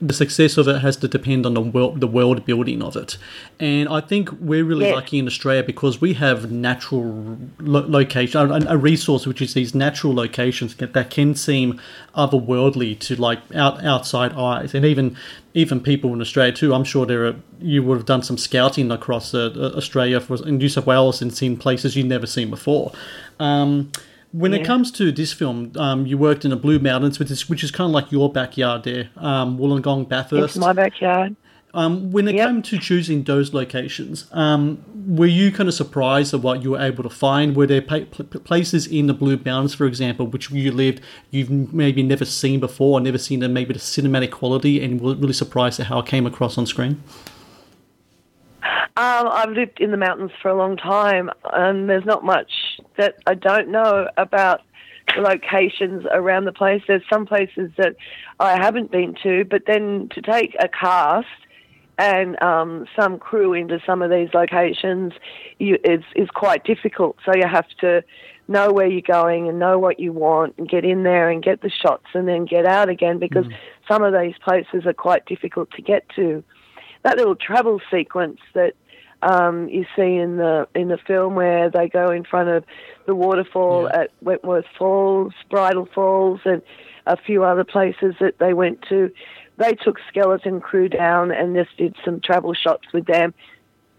the 0.00 0.14
success 0.14 0.56
of 0.56 0.68
it 0.68 0.80
has 0.80 0.96
to 0.98 1.08
depend 1.08 1.46
on 1.46 1.54
the 1.54 1.60
world, 1.60 2.00
the 2.00 2.06
world 2.06 2.44
building 2.44 2.82
of 2.82 2.96
it. 2.96 3.16
And 3.58 3.88
I 3.88 4.00
think 4.00 4.30
we're 4.40 4.64
really 4.64 4.86
yeah. 4.86 4.94
lucky 4.94 5.18
in 5.18 5.26
Australia 5.26 5.62
because 5.62 6.00
we 6.00 6.14
have 6.14 6.50
natural 6.50 7.38
lo- 7.58 7.86
location, 7.86 8.50
a, 8.50 8.74
a, 8.74 8.76
resource 8.76 9.26
which 9.26 9.40
is 9.42 9.54
these 9.54 9.74
natural 9.74 10.14
locations 10.14 10.76
that 10.76 11.10
can 11.10 11.34
seem 11.34 11.80
otherworldly 12.14 12.98
to 13.00 13.16
like 13.16 13.40
out, 13.54 13.84
outside 13.84 14.32
eyes, 14.32 14.74
and 14.74 14.84
even 14.84 15.16
even 15.54 15.80
people 15.80 16.12
in 16.12 16.20
Australia 16.20 16.52
too. 16.52 16.74
I'm 16.74 16.84
sure 16.84 17.06
there 17.06 17.26
are 17.26 17.36
you 17.60 17.82
would 17.82 17.96
have 17.96 18.06
done 18.06 18.22
some 18.22 18.36
scouting 18.36 18.90
across 18.90 19.32
uh, 19.34 19.72
Australia 19.76 20.20
for, 20.20 20.46
in 20.46 20.58
New 20.58 20.68
South 20.68 20.86
Wales 20.86 21.22
and 21.22 21.32
seen 21.32 21.56
places 21.56 21.96
you've 21.96 22.06
never 22.06 22.26
seen 22.26 22.50
before. 22.50 22.92
Um, 23.40 23.90
When 24.36 24.52
it 24.52 24.64
comes 24.64 24.90
to 24.92 25.12
this 25.12 25.32
film, 25.32 25.70
um, 25.76 26.06
you 26.06 26.18
worked 26.18 26.44
in 26.44 26.50
the 26.50 26.56
Blue 26.56 26.80
Mountains, 26.80 27.20
which 27.20 27.30
is, 27.30 27.48
which 27.48 27.62
is 27.62 27.70
kind 27.70 27.86
of 27.88 27.92
like 27.92 28.10
your 28.10 28.32
backyard 28.32 28.82
there, 28.82 29.10
um, 29.16 29.58
Wollongong, 29.58 30.08
Bathurst. 30.08 30.56
It's 30.56 30.58
my 30.58 30.72
backyard. 30.72 31.36
Um, 31.72 32.10
when 32.10 32.26
it 32.26 32.34
Yep. 32.34 32.48
came 32.48 32.62
to 32.62 32.78
choosing 32.78 33.22
those 33.22 33.54
locations, 33.54 34.26
um, 34.32 34.78
were 35.06 35.26
you 35.26 35.52
kind 35.52 35.68
of 35.68 35.74
surprised 35.74 36.34
at 36.34 36.40
what 36.40 36.64
you 36.64 36.72
were 36.72 36.80
able 36.80 37.04
to 37.04 37.10
find? 37.10 37.54
Were 37.54 37.66
there 37.66 37.80
pa- 37.80 38.06
places 38.44 38.88
in 38.88 39.06
the 39.06 39.14
Blue 39.14 39.38
Mountains, 39.44 39.74
for 39.74 39.86
example, 39.86 40.26
which 40.26 40.50
you 40.50 40.72
lived, 40.72 41.00
you've 41.30 41.72
maybe 41.72 42.02
never 42.02 42.24
seen 42.24 42.58
before, 42.58 42.98
or 42.98 43.00
never 43.00 43.18
seen 43.18 43.38
the, 43.38 43.48
maybe 43.48 43.72
the 43.72 43.78
cinematic 43.78 44.32
quality, 44.32 44.82
and 44.84 45.00
were 45.00 45.14
really 45.14 45.32
surprised 45.32 45.78
at 45.78 45.86
how 45.86 46.00
it 46.00 46.06
came 46.06 46.26
across 46.26 46.58
on 46.58 46.66
screen? 46.66 47.00
Um, 48.96 49.28
I've 49.32 49.50
lived 49.50 49.80
in 49.80 49.90
the 49.90 49.96
mountains 49.96 50.30
for 50.40 50.48
a 50.48 50.54
long 50.56 50.76
time, 50.76 51.30
and 51.52 51.88
there's 51.88 52.04
not 52.04 52.24
much 52.24 52.50
that 52.96 53.16
I 53.26 53.34
don't 53.34 53.68
know 53.68 54.08
about 54.16 54.62
the 55.14 55.20
locations 55.20 56.04
around 56.10 56.44
the 56.44 56.52
place. 56.52 56.82
There's 56.86 57.02
some 57.12 57.26
places 57.26 57.70
that 57.76 57.96
I 58.40 58.56
haven't 58.56 58.90
been 58.90 59.14
to, 59.22 59.44
but 59.44 59.62
then 59.66 60.08
to 60.14 60.22
take 60.22 60.56
a 60.60 60.68
cast 60.68 61.26
and 61.98 62.40
um, 62.42 62.86
some 62.98 63.18
crew 63.18 63.52
into 63.52 63.78
some 63.86 64.02
of 64.02 64.10
these 64.10 64.28
locations 64.34 65.12
you, 65.58 65.78
is 65.84 66.02
is 66.16 66.28
quite 66.30 66.64
difficult. 66.64 67.16
So 67.24 67.32
you 67.34 67.46
have 67.46 67.68
to 67.80 68.02
know 68.48 68.72
where 68.72 68.86
you're 68.86 69.00
going 69.00 69.48
and 69.48 69.58
know 69.58 69.78
what 69.78 69.98
you 69.98 70.12
want 70.12 70.54
and 70.58 70.68
get 70.68 70.84
in 70.84 71.02
there 71.02 71.30
and 71.30 71.42
get 71.42 71.62
the 71.62 71.70
shots 71.70 72.06
and 72.12 72.28
then 72.28 72.44
get 72.44 72.66
out 72.66 72.88
again 72.88 73.18
because 73.18 73.46
some 73.88 74.02
of 74.02 74.12
these 74.12 74.34
places 74.42 74.84
are 74.86 74.92
quite 74.92 75.24
difficult 75.26 75.70
to 75.72 75.82
get 75.82 76.06
to. 76.16 76.42
That 77.04 77.16
little 77.16 77.36
travel 77.36 77.80
sequence 77.90 78.40
that 78.54 78.74
um, 79.24 79.68
you 79.68 79.84
see 79.96 80.16
in 80.16 80.36
the 80.36 80.68
in 80.74 80.88
the 80.88 80.98
film 80.98 81.34
where 81.34 81.70
they 81.70 81.88
go 81.88 82.10
in 82.10 82.24
front 82.24 82.48
of 82.48 82.64
the 83.06 83.14
waterfall 83.14 83.88
Yeah. 83.92 84.02
at 84.02 84.10
Wentworth 84.20 84.66
Falls, 84.78 85.32
Bridal 85.50 85.88
Falls, 85.94 86.40
and 86.44 86.62
a 87.06 87.16
few 87.16 87.44
other 87.44 87.64
places 87.64 88.14
that 88.20 88.38
they 88.38 88.54
went 88.54 88.82
to. 88.88 89.10
They 89.56 89.72
took 89.72 89.98
skeleton 90.08 90.60
crew 90.60 90.88
down 90.88 91.30
and 91.30 91.54
just 91.54 91.76
did 91.76 91.96
some 92.04 92.20
travel 92.20 92.54
shots 92.54 92.86
with 92.92 93.06
them. 93.06 93.34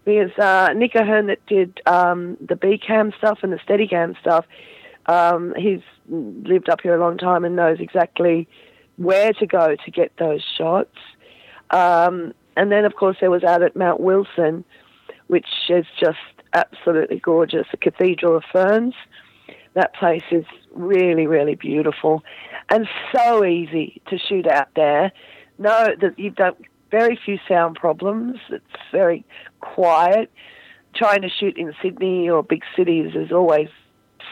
Because 0.03 0.37
uh, 0.37 0.73
Nick 0.75 0.93
Ahern 0.95 1.27
that 1.27 1.43
did 1.47 1.81
um, 1.87 2.37
the 2.39 2.55
B 2.55 2.77
cam 2.77 3.11
stuff 3.17 3.39
and 3.41 3.51
the 3.51 3.57
Steadicam 3.57 4.19
stuff, 4.19 4.45
um, 5.07 5.53
he's 5.57 5.81
lived 6.09 6.69
up 6.69 6.81
here 6.81 6.95
a 6.95 6.99
long 6.99 7.17
time 7.17 7.43
and 7.43 7.55
knows 7.55 7.79
exactly 7.79 8.47
where 8.97 9.33
to 9.33 9.47
go 9.47 9.75
to 9.83 9.91
get 9.91 10.11
those 10.17 10.43
shots. 10.57 10.97
Um, 11.71 12.33
and 12.55 12.71
then, 12.71 12.85
of 12.85 12.95
course, 12.95 13.17
there 13.19 13.31
was 13.31 13.43
out 13.43 13.63
at 13.63 13.75
Mount 13.75 13.99
Wilson, 13.99 14.63
which 15.27 15.47
is 15.69 15.85
just 15.99 16.17
absolutely 16.53 17.19
gorgeous, 17.19 17.67
the 17.71 17.77
Cathedral 17.77 18.37
of 18.37 18.43
Ferns. 18.51 18.93
That 19.73 19.93
place 19.93 20.23
is 20.31 20.45
really, 20.73 21.27
really 21.27 21.55
beautiful 21.55 22.23
and 22.69 22.87
so 23.13 23.45
easy 23.45 24.01
to 24.07 24.17
shoot 24.17 24.47
out 24.47 24.69
there. 24.75 25.11
No, 25.57 25.89
that 25.99 26.17
you've 26.17 26.35
done 26.35 26.55
very 26.91 27.19
few 27.23 27.39
sound 27.47 27.75
problems. 27.75 28.37
It's 28.49 28.65
very 28.91 29.25
quiet. 29.59 30.31
Trying 30.95 31.21
to 31.23 31.29
shoot 31.29 31.57
in 31.57 31.73
Sydney 31.81 32.29
or 32.29 32.41
big 32.41 32.63
cities 32.75 33.15
is 33.15 33.31
always 33.31 33.69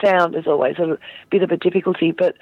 sound 0.04 0.36
is 0.36 0.48
always 0.48 0.78
a 0.80 0.98
bit 1.30 1.44
of 1.44 1.52
a 1.52 1.58
difficulty, 1.58 2.12
but 2.12 2.36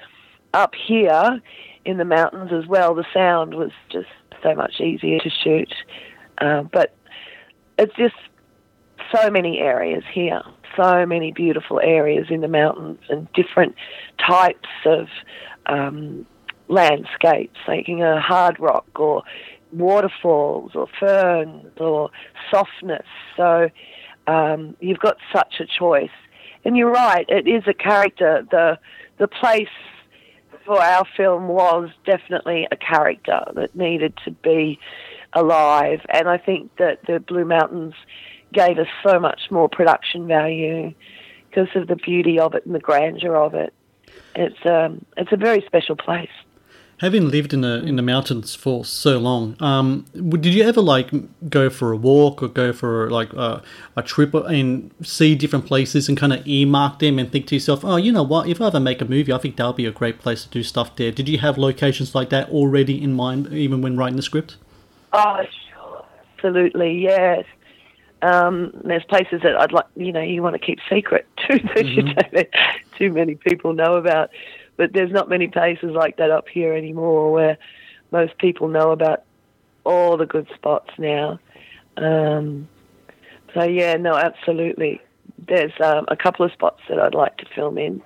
up 0.54 0.74
here 0.74 1.40
in 1.84 1.98
the 1.98 2.04
mountains 2.04 2.50
as 2.52 2.66
well, 2.66 2.94
the 2.94 3.04
sound 3.12 3.54
was 3.54 3.72
just 3.90 4.08
so 4.42 4.54
much 4.54 4.80
easier 4.80 5.18
to 5.18 5.30
shoot. 5.30 5.74
Uh, 6.38 6.62
but 6.62 6.94
it's 7.78 7.94
just 7.96 8.14
so 9.14 9.30
many 9.30 9.58
areas 9.58 10.04
here, 10.12 10.42
so 10.76 11.06
many 11.06 11.32
beautiful 11.32 11.80
areas 11.80 12.26
in 12.30 12.40
the 12.40 12.48
mountains 12.48 13.00
and 13.08 13.28
different 13.32 13.74
types 14.18 14.68
of 14.86 15.08
um, 15.66 16.26
landscapes, 16.68 17.58
making 17.68 18.02
a 18.02 18.20
hard 18.20 18.58
rock 18.58 18.86
or 18.96 19.22
waterfalls 19.72 20.72
or 20.74 20.86
ferns 20.98 21.66
or 21.78 22.10
softness. 22.50 23.06
So 23.36 23.70
um, 24.26 24.76
you've 24.80 24.98
got 24.98 25.16
such 25.32 25.60
a 25.60 25.66
choice. 25.66 26.10
And 26.64 26.76
you're 26.76 26.92
right, 26.92 27.26
it 27.28 27.48
is 27.48 27.64
a 27.66 27.74
character. 27.74 28.46
The 28.50 28.78
the 29.18 29.26
place 29.28 29.68
for 30.64 30.80
our 30.80 31.04
film 31.16 31.48
was 31.48 31.90
definitely 32.06 32.68
a 32.70 32.76
character 32.76 33.40
that 33.54 33.74
needed 33.74 34.14
to 34.24 34.30
be 34.30 34.78
alive. 35.32 36.00
And 36.08 36.28
I 36.28 36.38
think 36.38 36.76
that 36.76 37.00
the 37.06 37.20
Blue 37.20 37.44
Mountains 37.44 37.94
gave 38.52 38.78
us 38.78 38.88
so 39.06 39.18
much 39.18 39.50
more 39.50 39.68
production 39.68 40.26
value 40.26 40.92
because 41.48 41.68
of 41.74 41.88
the 41.88 41.96
beauty 41.96 42.38
of 42.38 42.54
it 42.54 42.64
and 42.66 42.74
the 42.74 42.80
grandeur 42.80 43.36
of 43.36 43.54
it. 43.54 43.72
It's 44.34 44.66
um, 44.66 45.04
it's 45.16 45.32
a 45.32 45.36
very 45.36 45.62
special 45.66 45.96
place. 45.96 46.30
Having 46.98 47.30
lived 47.30 47.52
in 47.52 47.62
the 47.62 47.82
in 47.84 47.96
the 47.96 48.02
mountains 48.02 48.54
for 48.54 48.84
so 48.84 49.18
long, 49.18 49.56
um, 49.60 50.06
did 50.14 50.54
you 50.54 50.62
ever 50.62 50.80
like 50.80 51.10
go 51.50 51.68
for 51.68 51.90
a 51.90 51.96
walk 51.96 52.42
or 52.42 52.48
go 52.48 52.72
for 52.72 53.10
like 53.10 53.32
a, 53.32 53.62
a 53.96 54.02
trip 54.02 54.32
and 54.34 54.90
see 55.02 55.34
different 55.34 55.66
places 55.66 56.08
and 56.08 56.16
kind 56.16 56.32
of 56.32 56.46
earmark 56.46 57.00
them 57.00 57.18
and 57.18 57.32
think 57.32 57.48
to 57.48 57.56
yourself, 57.56 57.84
oh, 57.84 57.96
you 57.96 58.12
know 58.12 58.22
what? 58.22 58.48
If 58.48 58.60
I 58.60 58.68
ever 58.68 58.78
make 58.78 59.00
a 59.00 59.04
movie, 59.04 59.32
I 59.32 59.38
think 59.38 59.56
that'll 59.56 59.72
be 59.72 59.86
a 59.86 59.90
great 59.90 60.20
place 60.20 60.44
to 60.44 60.48
do 60.48 60.62
stuff 60.62 60.94
there. 60.94 61.10
Did 61.10 61.28
you 61.28 61.38
have 61.38 61.58
locations 61.58 62.14
like 62.14 62.30
that 62.30 62.48
already 62.50 63.02
in 63.02 63.14
mind, 63.14 63.52
even 63.52 63.82
when 63.82 63.96
writing 63.96 64.16
the 64.16 64.22
script? 64.22 64.56
Oh, 65.12 65.42
sure. 65.70 66.04
Absolutely, 66.34 67.02
yes. 67.02 67.44
Um, 68.22 68.70
there's 68.84 69.04
places 69.04 69.42
that 69.42 69.56
I'd 69.56 69.72
like, 69.72 69.86
you 69.96 70.12
know, 70.12 70.20
you 70.20 70.42
want 70.42 70.54
to 70.54 70.64
keep 70.64 70.78
secret 70.88 71.26
too, 71.36 71.58
that 71.74 71.84
you 71.84 72.02
don't 72.02 72.32
let 72.32 72.50
too 72.96 73.12
many 73.12 73.34
people 73.34 73.74
know 73.74 73.96
about. 73.96 74.30
But 74.76 74.92
there's 74.92 75.10
not 75.10 75.28
many 75.28 75.48
places 75.48 75.90
like 75.90 76.16
that 76.16 76.30
up 76.30 76.48
here 76.48 76.72
anymore 76.72 77.32
where 77.32 77.58
most 78.10 78.38
people 78.38 78.68
know 78.68 78.90
about 78.92 79.24
all 79.84 80.16
the 80.16 80.26
good 80.26 80.48
spots 80.54 80.90
now. 80.98 81.38
Um, 81.96 82.68
so, 83.54 83.64
yeah, 83.64 83.96
no, 83.96 84.14
absolutely. 84.14 85.00
There's 85.46 85.72
um, 85.80 86.06
a 86.08 86.16
couple 86.16 86.46
of 86.46 86.52
spots 86.52 86.80
that 86.88 86.98
I'd 86.98 87.14
like 87.14 87.36
to 87.38 87.46
film 87.54 87.76
in 87.76 88.02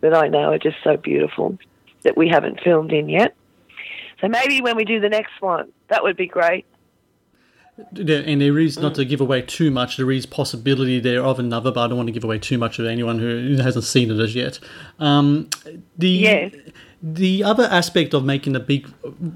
that 0.00 0.14
I 0.14 0.28
know 0.28 0.52
are 0.52 0.58
just 0.58 0.76
so 0.84 0.96
beautiful 0.96 1.58
that 2.02 2.16
we 2.16 2.28
haven't 2.28 2.60
filmed 2.62 2.92
in 2.92 3.08
yet. 3.08 3.34
So 4.20 4.28
maybe 4.28 4.62
when 4.62 4.76
we 4.76 4.84
do 4.84 5.00
the 5.00 5.08
next 5.08 5.40
one, 5.40 5.72
that 5.88 6.02
would 6.02 6.16
be 6.16 6.26
great. 6.26 6.64
And 7.78 8.40
there 8.40 8.58
is 8.58 8.78
not 8.78 8.94
to 8.94 9.04
give 9.04 9.20
away 9.20 9.42
too 9.42 9.70
much. 9.70 9.96
There 9.98 10.10
is 10.10 10.24
possibility 10.24 10.98
there 10.98 11.22
of 11.22 11.38
another, 11.38 11.70
but 11.70 11.84
I 11.84 11.88
don't 11.88 11.96
want 11.98 12.06
to 12.08 12.12
give 12.12 12.24
away 12.24 12.38
too 12.38 12.56
much 12.56 12.78
of 12.78 12.86
anyone 12.86 13.18
who 13.18 13.56
hasn't 13.60 13.84
seen 13.84 14.10
it 14.10 14.18
as 14.18 14.34
yet. 14.34 14.58
Um, 14.98 15.48
the 15.98 16.08
Yes. 16.08 16.54
the 17.02 17.44
other 17.44 17.64
aspect 17.64 18.14
of 18.14 18.24
making 18.24 18.56
a 18.56 18.60
big 18.60 18.88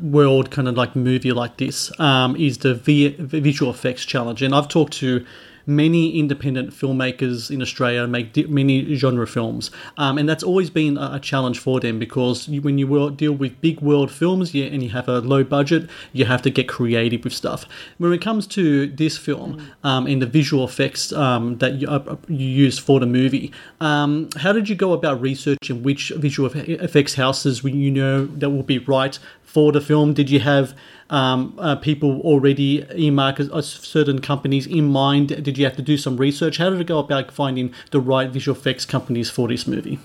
world 0.03 0.51
kind 0.51 0.69
of 0.69 0.77
like 0.77 0.97
movie 0.97 1.33
like 1.33 1.59
this 1.59 1.93
um, 2.01 2.35
is 2.37 2.59
the 2.59 2.75
v- 2.75 3.15
visual 3.19 3.71
effects 3.71 4.07
challenge, 4.07 4.41
and 4.43 4.55
I've 4.55 4.69
talked 4.69 4.95
to 4.95 5.25
many 5.71 6.19
independent 6.19 6.71
filmmakers 6.71 7.51
in 7.51 7.63
Australia 7.63 8.07
make 8.07 8.33
di- 8.33 8.47
many 8.47 8.95
genre 8.95 9.27
films, 9.27 9.71
um, 9.97 10.19
and 10.19 10.29
that's 10.29 10.43
always 10.43 10.71
been 10.71 10.99
a, 10.99 11.13
a 11.15 11.21
challenge 11.21 11.59
for 11.59 11.81
them 11.81 11.99
because 11.99 12.49
you, 12.49 12.61
when 12.61 12.77
you 12.79 13.11
deal 13.13 13.33
with 13.33 13.61
big 13.61 13.81
world 13.81 14.11
films 14.11 14.55
and 14.55 14.83
you 14.83 14.91
have 14.91 15.09
a 15.09 15.21
low 15.21 15.45
budget, 15.45 15.89
you 16.13 16.25
have 16.25 16.43
to 16.43 16.51
get 16.51 16.69
creative 16.69 17.25
with 17.25 17.33
stuff. 17.33 17.65
When 17.99 18.13
it 18.13 18.21
comes 18.21 18.47
to 18.49 18.89
this 18.89 19.17
film 19.17 19.71
um, 19.85 20.07
and 20.07 20.21
the 20.21 20.27
visual 20.27 20.65
effects 20.65 21.13
um, 21.13 21.59
that 21.59 21.75
you, 21.75 21.89
uh, 21.89 22.17
you 22.29 22.47
use 22.47 22.79
for 22.79 23.01
the 23.01 23.07
movie, 23.07 23.53
um, 23.81 24.29
how 24.37 24.53
did 24.53 24.69
you 24.69 24.75
go 24.75 24.93
about 24.93 25.21
researching 25.21 25.83
which 25.83 26.13
visual 26.17 26.51
effects 26.55 27.15
houses 27.15 27.63
you 27.63 27.91
know 27.91 28.27
that 28.27 28.51
will 28.51 28.63
be 28.63 28.79
right 28.79 29.19
for 29.43 29.73
the 29.73 29.81
film? 29.81 30.15
Did 30.15 30.31
you 30.31 30.41
have 30.41 30.75
um, 31.11 31.55
uh, 31.59 31.77
people 31.77 32.21
already 32.21 32.87
earmark 32.95 33.41
as 33.41 33.69
certain 33.69 34.21
companies 34.21 34.67
in 34.67 34.87
mind? 34.87 35.29
Did 35.45 35.59
you 35.59 35.65
have 35.65 35.77
to 35.77 35.83
do 35.83 35.97
some 35.97 36.17
research? 36.17 36.59
How 36.59 36.71
did 36.71 36.81
it 36.81 36.87
go 36.87 36.99
about 36.99 37.31
finding 37.31 37.75
the 37.91 38.01
right 38.01 38.31
visual 38.31 38.57
effects 38.57 38.87
companies 38.87 39.29
for 39.29 39.49
this 39.49 39.67
movie? 39.67 39.99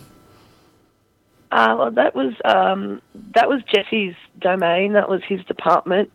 Uh, 1.51 1.75
well, 1.77 1.91
that 1.91 2.15
was 2.15 2.33
um, 2.43 3.01
that 3.33 3.47
was 3.47 3.62
Jesse's 3.74 4.15
domain. 4.41 4.93
That 4.93 5.07
was 5.07 5.21
his 5.24 5.43
department, 5.45 6.12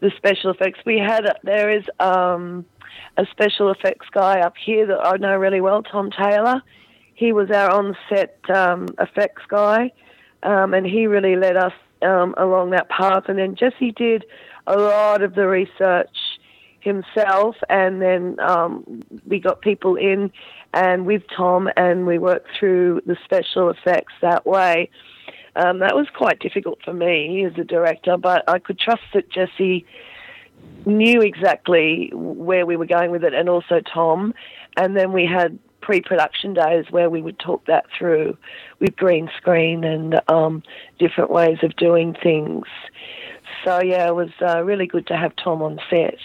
the 0.00 0.12
special 0.16 0.50
effects. 0.50 0.80
We 0.84 0.98
had 0.98 1.24
there 1.42 1.70
is 1.70 1.84
um, 1.98 2.64
a 3.16 3.26
special 3.30 3.70
effects 3.70 4.06
guy 4.12 4.40
up 4.40 4.54
here 4.56 4.86
that 4.86 5.04
I 5.04 5.16
know 5.16 5.36
really 5.36 5.60
well, 5.60 5.82
Tom 5.82 6.10
Taylor. 6.10 6.62
He 7.14 7.32
was 7.32 7.50
our 7.50 7.70
on-set 7.70 8.38
um, 8.54 8.88
effects 9.00 9.42
guy, 9.48 9.90
um, 10.42 10.74
and 10.74 10.86
he 10.86 11.06
really 11.06 11.34
led 11.34 11.56
us 11.56 11.72
um, 12.02 12.34
along 12.36 12.70
that 12.70 12.88
path. 12.88 13.24
And 13.28 13.38
then 13.38 13.54
Jesse 13.54 13.92
did 13.92 14.24
a 14.66 14.76
lot 14.76 15.22
of 15.22 15.34
the 15.34 15.46
research 15.46 16.16
himself, 16.80 17.56
and 17.68 18.00
then 18.00 18.38
um, 18.40 19.02
we 19.26 19.40
got 19.40 19.60
people 19.60 19.96
in 19.96 20.30
and 20.72 21.04
with 21.04 21.22
Tom, 21.36 21.68
and 21.76 22.06
we 22.06 22.18
worked 22.18 22.48
through 22.58 23.00
the 23.06 23.16
special 23.24 23.70
effects 23.70 24.12
that 24.22 24.46
way. 24.46 24.88
Um, 25.56 25.78
that 25.78 25.96
was 25.96 26.06
quite 26.14 26.38
difficult 26.38 26.78
for 26.84 26.92
me 26.92 27.44
as 27.44 27.52
a 27.58 27.64
director, 27.64 28.16
but 28.16 28.44
I 28.48 28.58
could 28.58 28.78
trust 28.78 29.02
that 29.14 29.30
Jesse 29.30 29.86
knew 30.84 31.20
exactly 31.22 32.10
where 32.12 32.66
we 32.66 32.76
were 32.76 32.86
going 32.86 33.10
with 33.10 33.24
it, 33.24 33.34
and 33.34 33.48
also 33.48 33.80
Tom. 33.80 34.34
And 34.76 34.96
then 34.96 35.12
we 35.12 35.26
had 35.26 35.58
pre-production 35.86 36.52
days 36.52 36.84
where 36.90 37.08
we 37.08 37.22
would 37.22 37.38
talk 37.38 37.64
that 37.66 37.84
through 37.96 38.36
with 38.80 38.96
green 38.96 39.30
screen 39.36 39.84
and 39.84 40.20
um, 40.26 40.60
different 40.98 41.30
ways 41.30 41.58
of 41.62 41.76
doing 41.76 42.12
things. 42.24 42.66
So 43.64 43.80
yeah, 43.80 44.08
it 44.08 44.14
was 44.16 44.30
uh, 44.42 44.64
really 44.64 44.88
good 44.88 45.06
to 45.06 45.16
have 45.16 45.36
Tom 45.36 45.62
on 45.62 45.78
set 45.88 46.18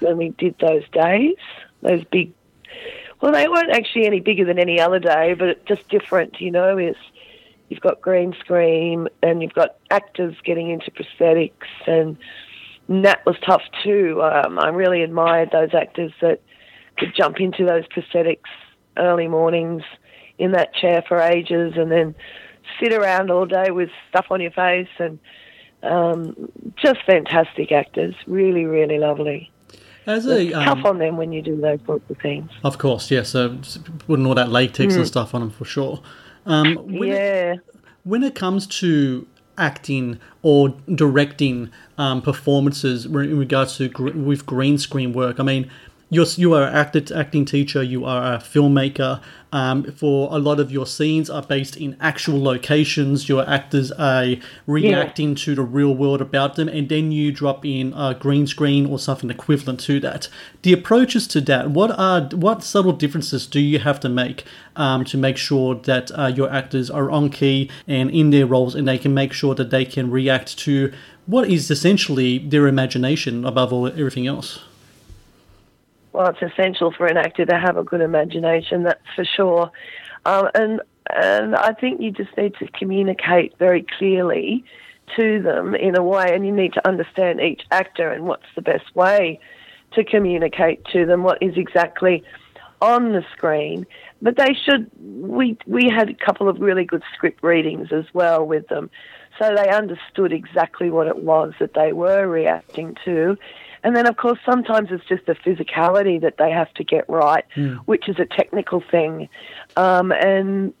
when 0.00 0.18
we 0.18 0.34
did 0.36 0.54
those 0.60 0.82
days, 0.92 1.36
those 1.80 2.04
big. 2.12 2.30
Well, 3.22 3.32
they 3.32 3.48
weren't 3.48 3.70
actually 3.70 4.04
any 4.04 4.20
bigger 4.20 4.44
than 4.44 4.58
any 4.58 4.78
other 4.78 4.98
day, 4.98 5.32
but 5.32 5.64
just 5.64 5.88
different. 5.88 6.38
You 6.38 6.50
know, 6.50 6.76
is 6.76 6.96
you've 7.70 7.80
got 7.80 8.02
green 8.02 8.34
screen 8.38 9.08
and 9.22 9.40
you've 9.40 9.54
got 9.54 9.76
actors 9.90 10.36
getting 10.44 10.68
into 10.68 10.90
prosthetics, 10.90 11.52
and 11.86 12.18
that 12.90 13.24
was 13.24 13.36
tough 13.46 13.62
too. 13.82 14.22
Um, 14.22 14.58
I 14.58 14.68
really 14.68 15.02
admired 15.02 15.52
those 15.52 15.72
actors 15.72 16.12
that 16.20 16.42
could 16.98 17.14
jump 17.16 17.40
into 17.40 17.64
those 17.64 17.84
prosthetics 17.88 18.50
early 18.96 19.28
mornings 19.28 19.82
in 20.38 20.52
that 20.52 20.74
chair 20.74 21.02
for 21.06 21.20
ages, 21.20 21.74
and 21.76 21.90
then 21.90 22.14
sit 22.80 22.92
around 22.92 23.30
all 23.30 23.46
day 23.46 23.70
with 23.70 23.90
stuff 24.10 24.26
on 24.30 24.40
your 24.40 24.50
face 24.50 24.88
and 24.98 25.18
um, 25.82 26.50
just 26.76 26.98
fantastic 27.06 27.72
actors. 27.72 28.14
Really, 28.26 28.64
really 28.64 28.98
lovely. 28.98 29.50
As 30.06 30.26
a 30.26 30.52
um, 30.54 30.64
Tough 30.64 30.84
on 30.86 30.98
them 30.98 31.16
when 31.16 31.32
you 31.32 31.42
do 31.42 31.60
those 31.60 31.80
sorts 31.84 32.08
of 32.10 32.16
things. 32.18 32.50
Of 32.64 32.78
course, 32.78 33.10
yes. 33.10 33.30
So 33.30 33.58
putting 34.06 34.26
all 34.26 34.34
that 34.34 34.50
latex 34.50 34.94
and 34.94 35.06
stuff 35.06 35.34
on 35.34 35.42
them 35.42 35.50
for 35.50 35.66
sure. 35.66 36.00
Um, 36.46 36.76
when 36.76 37.10
yeah. 37.10 37.52
It, 37.54 37.60
when 38.04 38.22
it 38.22 38.34
comes 38.34 38.66
to 38.66 39.26
acting 39.58 40.18
or 40.42 40.70
directing 40.94 41.70
um, 41.98 42.22
performances 42.22 43.04
in 43.04 43.38
regards 43.38 43.76
to 43.76 43.88
gr- 43.88 44.12
with 44.12 44.46
green 44.46 44.78
screen 44.78 45.12
work, 45.12 45.38
I 45.38 45.42
mean, 45.42 45.70
you're, 46.10 46.26
you 46.36 46.54
are 46.54 46.62
an 46.62 46.74
actor, 46.74 47.02
acting 47.14 47.44
teacher, 47.44 47.82
you 47.82 48.04
are 48.04 48.34
a 48.34 48.38
filmmaker. 48.38 49.20
Um, 49.50 49.84
for 49.92 50.28
a 50.30 50.38
lot 50.38 50.60
of 50.60 50.70
your 50.70 50.86
scenes 50.86 51.30
are 51.30 51.42
based 51.42 51.74
in 51.78 51.96
actual 52.00 52.42
locations. 52.42 53.30
Your 53.30 53.48
actors 53.48 53.90
are 53.92 54.36
reacting 54.66 55.34
to 55.36 55.54
the 55.54 55.62
real 55.62 55.94
world 55.94 56.20
about 56.20 56.56
them, 56.56 56.68
and 56.68 56.88
then 56.88 57.12
you 57.12 57.32
drop 57.32 57.64
in 57.64 57.94
a 57.94 58.14
green 58.14 58.46
screen 58.46 58.84
or 58.84 58.98
something 58.98 59.30
equivalent 59.30 59.80
to 59.80 60.00
that. 60.00 60.28
The 60.62 60.74
approaches 60.74 61.26
to 61.28 61.40
that, 61.42 61.70
what 61.70 61.98
are 61.98 62.28
what 62.36 62.62
subtle 62.62 62.92
differences 62.92 63.46
do 63.46 63.58
you 63.58 63.78
have 63.78 64.00
to 64.00 64.10
make 64.10 64.44
um, 64.76 65.04
to 65.06 65.16
make 65.16 65.38
sure 65.38 65.74
that 65.74 66.10
uh, 66.10 66.26
your 66.26 66.52
actors 66.52 66.90
are 66.90 67.10
on 67.10 67.30
key 67.30 67.70
and 67.86 68.10
in 68.10 68.28
their 68.28 68.46
roles, 68.46 68.74
and 68.74 68.86
they 68.86 68.98
can 68.98 69.14
make 69.14 69.32
sure 69.32 69.54
that 69.54 69.70
they 69.70 69.86
can 69.86 70.10
react 70.10 70.58
to 70.58 70.92
what 71.24 71.48
is 71.48 71.70
essentially 71.70 72.38
their 72.38 72.66
imagination 72.66 73.46
above 73.46 73.72
all 73.72 73.86
everything 73.86 74.26
else? 74.26 74.60
Well, 76.12 76.28
it's 76.28 76.42
essential 76.42 76.92
for 76.92 77.06
an 77.06 77.16
actor 77.16 77.44
to 77.46 77.58
have 77.58 77.76
a 77.76 77.84
good 77.84 78.00
imagination, 78.00 78.84
that's 78.84 79.00
for 79.14 79.24
sure. 79.24 79.70
Um, 80.24 80.48
and 80.54 80.80
and 81.14 81.56
I 81.56 81.72
think 81.72 82.00
you 82.00 82.10
just 82.10 82.36
need 82.36 82.54
to 82.56 82.68
communicate 82.72 83.56
very 83.58 83.86
clearly 83.98 84.64
to 85.16 85.40
them 85.42 85.74
in 85.74 85.96
a 85.96 86.02
way, 86.02 86.34
and 86.34 86.44
you 86.44 86.52
need 86.52 86.74
to 86.74 86.86
understand 86.86 87.40
each 87.40 87.62
actor 87.70 88.10
and 88.10 88.26
what's 88.26 88.46
the 88.54 88.62
best 88.62 88.94
way 88.94 89.40
to 89.92 90.04
communicate 90.04 90.84
to 90.92 91.06
them 91.06 91.22
what 91.22 91.42
is 91.42 91.56
exactly 91.56 92.22
on 92.82 93.12
the 93.12 93.24
screen. 93.32 93.86
But 94.20 94.36
they 94.36 94.54
should. 94.54 94.90
We 95.00 95.56
we 95.66 95.88
had 95.88 96.10
a 96.10 96.14
couple 96.14 96.48
of 96.48 96.60
really 96.60 96.84
good 96.84 97.02
script 97.14 97.42
readings 97.42 97.92
as 97.92 98.04
well 98.12 98.44
with 98.44 98.68
them, 98.68 98.90
so 99.38 99.54
they 99.54 99.70
understood 99.70 100.32
exactly 100.32 100.90
what 100.90 101.06
it 101.06 101.22
was 101.22 101.54
that 101.60 101.74
they 101.74 101.92
were 101.92 102.26
reacting 102.26 102.96
to 103.04 103.38
and 103.88 103.96
then, 103.96 104.06
of 104.06 104.18
course, 104.18 104.38
sometimes 104.44 104.90
it's 104.90 105.06
just 105.06 105.24
the 105.24 105.34
physicality 105.34 106.20
that 106.20 106.36
they 106.36 106.50
have 106.50 106.70
to 106.74 106.84
get 106.84 107.08
right, 107.08 107.46
Hmm. 107.54 107.76
which 107.86 108.06
is 108.06 108.18
a 108.18 108.26
technical 108.26 108.82
thing. 108.82 109.30
Um, 109.78 110.12
and 110.12 110.74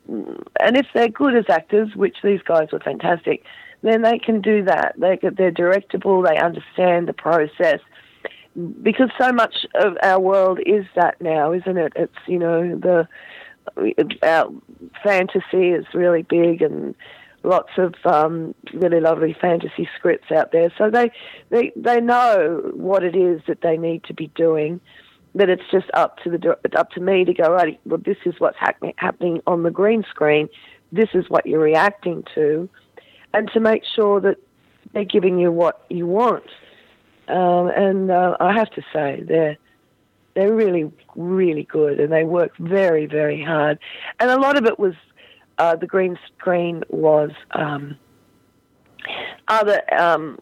and 0.60 0.76
if 0.76 0.86
they're 0.92 1.08
good 1.08 1.34
as 1.34 1.46
actors, 1.48 1.96
which 1.96 2.18
these 2.22 2.42
guys 2.42 2.68
were 2.70 2.80
fantastic, 2.80 3.44
then 3.80 4.02
they 4.02 4.18
can 4.18 4.42
do 4.42 4.62
that. 4.64 4.92
They 4.98 5.18
they're 5.22 5.50
directable. 5.50 6.22
They 6.22 6.36
understand 6.36 7.08
the 7.08 7.14
process 7.14 7.80
because 8.82 9.08
so 9.18 9.32
much 9.32 9.64
of 9.76 9.96
our 10.02 10.20
world 10.20 10.60
is 10.66 10.84
that 10.94 11.18
now, 11.18 11.52
isn't 11.52 11.78
it? 11.78 11.94
It's 11.96 12.12
you 12.26 12.38
know 12.38 12.76
the 12.76 13.08
our 14.22 14.52
fantasy 15.02 15.70
is 15.70 15.86
really 15.94 16.24
big 16.24 16.60
and 16.60 16.94
lots 17.42 17.70
of 17.78 17.94
um, 18.04 18.54
really 18.72 19.00
lovely 19.00 19.36
fantasy 19.40 19.88
scripts 19.96 20.30
out 20.30 20.52
there. 20.52 20.72
So 20.76 20.90
they, 20.90 21.10
they 21.50 21.72
they 21.76 22.00
know 22.00 22.70
what 22.74 23.02
it 23.04 23.16
is 23.16 23.40
that 23.46 23.60
they 23.60 23.76
need 23.76 24.04
to 24.04 24.14
be 24.14 24.28
doing. 24.34 24.80
But 25.34 25.50
it's 25.50 25.62
just 25.70 25.86
up 25.94 26.18
to 26.24 26.30
the 26.30 26.58
up 26.76 26.90
to 26.92 27.00
me 27.00 27.24
to 27.24 27.34
go 27.34 27.52
right. 27.52 27.78
Well, 27.84 28.00
this 28.04 28.16
is 28.24 28.34
what's 28.38 28.56
happening 28.58 29.40
on 29.46 29.62
the 29.62 29.70
green 29.70 30.04
screen. 30.08 30.48
This 30.90 31.10
is 31.14 31.28
what 31.28 31.46
you're 31.46 31.60
reacting 31.60 32.24
to, 32.34 32.68
and 33.34 33.48
to 33.52 33.60
make 33.60 33.82
sure 33.94 34.20
that 34.20 34.38
they're 34.94 35.04
giving 35.04 35.38
you 35.38 35.52
what 35.52 35.84
you 35.90 36.06
want. 36.06 36.48
Um, 37.28 37.68
and 37.68 38.10
uh, 38.10 38.38
I 38.40 38.54
have 38.54 38.70
to 38.70 38.82
say, 38.92 39.22
they're 39.22 39.58
they're 40.34 40.54
really 40.54 40.90
really 41.14 41.64
good, 41.64 42.00
and 42.00 42.10
they 42.10 42.24
work 42.24 42.56
very 42.58 43.04
very 43.06 43.42
hard. 43.42 43.78
And 44.18 44.30
a 44.30 44.40
lot 44.40 44.56
of 44.56 44.64
it 44.64 44.78
was 44.78 44.94
uh, 45.58 45.76
the 45.76 45.86
green 45.86 46.18
screen 46.36 46.84
was 46.88 47.30
um, 47.52 47.96
other 49.48 49.82
um, 49.98 50.38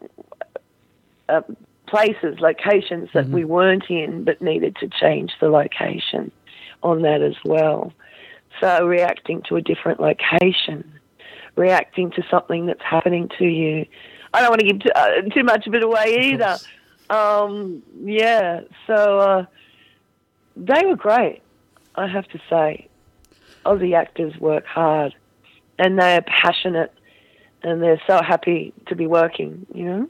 uh, 1.29 1.41
places, 1.87 2.39
locations 2.39 3.09
that 3.13 3.27
we 3.29 3.45
weren't 3.45 3.85
in, 3.89 4.23
but 4.23 4.41
needed 4.41 4.75
to 4.77 4.87
change 4.87 5.31
the 5.39 5.49
location 5.49 6.31
on 6.83 7.01
that 7.01 7.21
as 7.21 7.35
well. 7.45 7.93
So 8.59 8.85
reacting 8.85 9.41
to 9.49 9.55
a 9.55 9.61
different 9.61 9.99
location, 9.99 10.99
reacting 11.55 12.11
to 12.11 12.23
something 12.29 12.65
that's 12.65 12.83
happening 12.83 13.29
to 13.37 13.45
you. 13.45 13.85
I 14.33 14.41
don't 14.41 14.49
want 14.49 14.61
to 14.61 14.67
give 14.67 14.79
too, 14.81 14.91
uh, 14.95 15.21
too 15.33 15.43
much 15.43 15.67
of 15.67 15.73
it 15.73 15.83
away 15.83 16.33
either. 16.33 16.57
Um, 17.09 17.83
yeah, 18.03 18.61
so 18.85 19.19
uh, 19.19 19.45
they 20.55 20.85
were 20.85 20.97
great, 20.97 21.41
I 21.95 22.07
have 22.07 22.27
to 22.29 22.39
say. 22.49 22.89
Aussie 23.67 23.95
actors 23.95 24.33
work 24.39 24.65
hard 24.65 25.13
and 25.77 25.99
they're 25.99 26.21
passionate 26.21 26.91
and 27.63 27.81
they're 27.81 28.01
so 28.07 28.21
happy 28.21 28.73
to 28.87 28.95
be 28.95 29.07
working, 29.07 29.65
you 29.73 29.85
know? 29.85 30.09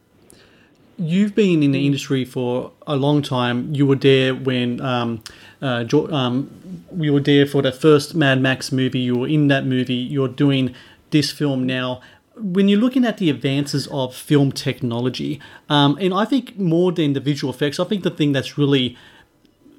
You've 0.99 1.35
been 1.35 1.61
in 1.61 1.71
the 1.71 1.85
industry 1.85 2.25
for 2.25 2.71
a 2.87 2.95
long 2.95 3.21
time. 3.21 3.73
You 3.73 3.85
were 3.85 3.95
there 3.95 4.33
when 4.33 4.81
um, 4.81 5.23
uh, 5.61 5.85
um, 6.11 6.83
you 6.97 7.13
were 7.13 7.19
there 7.19 7.45
for 7.45 7.61
the 7.61 7.71
first 7.71 8.15
Mad 8.15 8.41
Max 8.41 8.71
movie. 8.71 8.99
You 8.99 9.15
were 9.15 9.27
in 9.27 9.47
that 9.47 9.65
movie. 9.65 9.93
You're 9.93 10.27
doing 10.27 10.73
this 11.11 11.31
film 11.31 11.67
now. 11.67 12.01
When 12.35 12.67
you're 12.67 12.79
looking 12.79 13.05
at 13.05 13.17
the 13.17 13.29
advances 13.29 13.87
of 13.87 14.15
film 14.15 14.51
technology, 14.51 15.39
um, 15.69 15.97
and 16.01 16.15
I 16.15 16.25
think 16.25 16.57
more 16.57 16.91
than 16.91 17.13
the 17.13 17.19
visual 17.19 17.53
effects, 17.53 17.79
I 17.79 17.83
think 17.83 18.03
the 18.03 18.11
thing 18.11 18.31
that's 18.31 18.57
really 18.57 18.97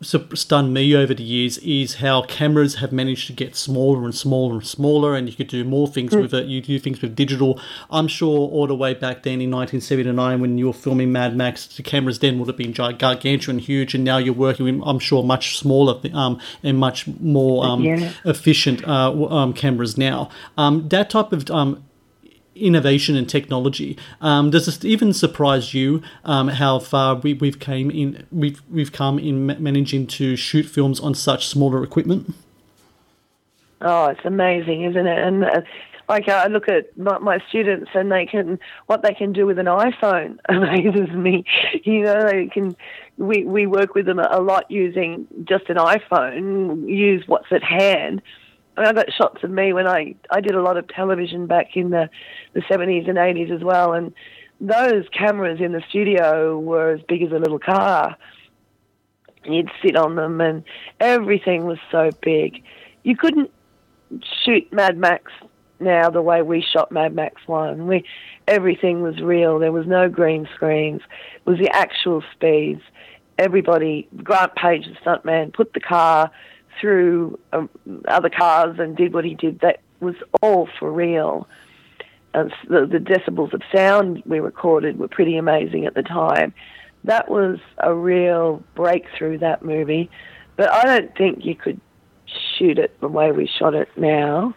stunned 0.01 0.73
me 0.73 0.95
over 0.95 1.13
the 1.15 1.23
years 1.23 1.59
is 1.59 1.97
how 1.97 2.23
cameras 2.23 2.77
have 2.77 2.93
managed 2.93 3.27
to 3.27 3.33
get 3.33 3.57
smaller 3.57 4.05
and 4.05 4.15
smaller 4.15 4.55
and 4.55 4.67
smaller, 4.67 5.15
and 5.15 5.29
you 5.29 5.35
could 5.35 5.49
do 5.49 5.65
more 5.65 5.89
things 5.89 6.15
with 6.15 6.33
it. 6.33 6.47
You 6.47 6.61
do 6.61 6.79
things 6.79 7.03
with 7.03 7.17
digital. 7.17 7.61
I'm 7.91 8.09
sure 8.09 8.49
all 8.49 8.67
the 8.67 8.75
way 8.77 8.95
back 8.95 9.23
then 9.23 9.41
in 9.41 9.51
1979 9.51 10.41
when 10.41 10.59
you 10.59 10.67
were 10.67 10.73
filming 10.73 11.13
Mad 11.13 11.37
Max, 11.37 11.67
the 11.67 11.83
cameras 11.83 12.21
then 12.21 12.39
would 12.39 12.49
have 12.49 12.57
been 12.57 12.73
gargantuan, 12.73 13.59
huge, 13.59 13.95
and 13.95 14.05
now 14.05 14.19
you're 14.19 14.35
working 14.35 14.65
with, 14.65 14.81
I'm 14.87 14.99
sure, 14.99 15.23
much 15.23 15.59
smaller 15.59 16.01
um, 16.15 16.41
and 16.63 16.79
much 16.79 17.07
more 17.21 17.65
um, 17.65 17.83
Yeah. 17.83 18.13
efficient 18.25 18.87
uh, 18.87 19.13
um, 19.29 19.53
cameras 19.53 19.99
now. 19.99 20.31
Um, 20.57 20.89
that 20.89 21.11
type 21.11 21.33
of 21.33 21.51
um, 21.51 21.83
innovation 22.59 23.16
and 23.16 23.29
technology. 23.29 23.97
Um, 24.21 24.51
does 24.51 24.68
it 24.68 24.85
even 24.85 25.12
surprise 25.12 25.75
you 25.75 26.03
um, 26.25 26.49
how 26.49 26.79
far 26.79 27.16
we, 27.16 27.35
we've 27.35 27.59
came 27.59 27.90
in 27.90 28.27
we've 28.31 28.62
we've 28.71 28.92
come 28.92 29.18
in 29.18 29.47
ma- 29.47 29.59
managing 29.59 30.07
to 30.09 30.37
shoot 30.37 30.66
films 30.66 31.01
on 31.01 31.14
such 31.14 31.47
smaller 31.47 31.83
equipment? 31.83 32.35
Oh, 33.81 34.07
it's 34.07 34.25
amazing, 34.25 34.83
isn't 34.85 35.07
it? 35.07 35.18
And 35.18 35.44
uh, 35.44 35.61
like 36.09 36.29
I 36.29 36.47
look 36.47 36.68
at 36.68 36.97
my, 36.97 37.18
my 37.18 37.38
students, 37.49 37.90
and 37.94 38.11
they 38.11 38.27
can 38.27 38.59
what 38.87 39.03
they 39.03 39.14
can 39.14 39.33
do 39.33 39.47
with 39.47 39.59
an 39.59 39.66
iPhone 39.66 40.38
amazes 40.49 41.11
me. 41.14 41.44
You 41.85 42.03
know, 42.03 42.29
they 42.29 42.47
can. 42.47 42.77
We 43.18 43.44
we 43.44 43.66
work 43.66 43.94
with 43.94 44.07
them 44.07 44.18
a 44.18 44.40
lot 44.40 44.71
using 44.71 45.27
just 45.44 45.68
an 45.68 45.77
iPhone. 45.77 46.88
Use 46.88 47.25
what's 47.27 47.53
at 47.53 47.62
hand. 47.62 48.23
I 48.79 48.83
mean, 48.83 48.88
I 48.91 48.93
got 48.93 49.12
shots 49.12 49.43
of 49.43 49.51
me 49.51 49.73
when 49.73 49.88
I 49.88 50.14
I 50.31 50.41
did 50.41 50.55
a 50.55 50.62
lot 50.62 50.77
of 50.77 50.87
television 50.87 51.47
back 51.47 51.77
in 51.77 51.91
the 51.91 52.09
the 52.53 52.62
seventies 52.69 53.07
and 53.09 53.19
eighties 53.19 53.51
as 53.51 53.62
well, 53.64 53.93
and 53.93 54.14
those 54.61 55.05
cameras 55.12 55.61
in 55.61 55.73
the 55.73 55.83
studio 55.88 56.59
were 56.59 56.93
as 56.93 57.01
big 57.09 57.23
as 57.23 57.33
a 57.33 57.38
little 57.38 57.59
car. 57.59 58.17
You'd 59.45 59.71
sit 59.83 59.97
on 59.97 60.14
them, 60.14 60.41
and 60.41 60.62
everything 61.01 61.64
was 61.64 61.79
so 61.91 62.11
big. 62.23 62.62
You 63.03 63.17
couldn't 63.17 63.51
shoot 64.45 64.73
Mad 64.73 64.97
Max 64.97 65.33
now 65.81 66.09
the 66.09 66.23
way 66.23 66.43
we 66.43 66.62
shot 66.62 66.93
Mad 66.93 67.17
Max 67.17 67.43
One. 67.47 67.88
We 67.88 68.05
everything 68.47 69.03
was 69.03 69.21
real. 69.21 69.59
There 69.59 69.73
was 69.73 69.88
no 69.88 70.09
green 70.09 70.49
screens. 70.55 71.03
It 71.35 71.51
was 71.51 71.59
the 71.59 71.71
actual 71.75 72.23
speeds. 72.33 72.83
Everybody, 73.38 74.09
Grant 74.23 74.55
Page, 74.55 74.87
the 74.87 74.95
stuntman, 75.05 75.53
put 75.53 75.73
the 75.73 75.81
car 75.81 76.31
through 76.81 77.38
um, 77.53 77.69
other 78.07 78.31
cars 78.31 78.79
and 78.79 78.97
did 78.97 79.12
what 79.12 79.25
he 79.25 79.35
did, 79.35 79.61
that 79.61 79.81
was 80.01 80.14
all 80.43 80.69
for 80.79 80.91
real. 80.91 81.49
And 82.35 82.53
the, 82.69 82.87
the 82.87 82.99
decibels 82.99 83.53
of 83.53 83.62
sound 83.75 84.23
we 84.27 84.41
recorded 84.41 84.99
were 84.99 85.09
pretty 85.09 85.37
amazing 85.37 85.87
at 85.87 85.95
the 85.95 86.03
time. 86.03 86.53
That 87.05 87.31
was 87.31 87.59
a 87.79 87.95
real 87.95 88.62
breakthrough, 88.75 89.38
that 89.38 89.64
movie. 89.64 90.11
But 90.57 90.71
I 90.73 90.85
don't 90.85 91.17
think 91.17 91.45
you 91.45 91.55
could 91.55 91.81
shoot 92.59 92.79
it 92.79 92.99
the 93.01 93.09
way 93.09 93.33
we 93.33 93.47
shot 93.47 93.75
it 93.75 93.88
now. 93.97 94.55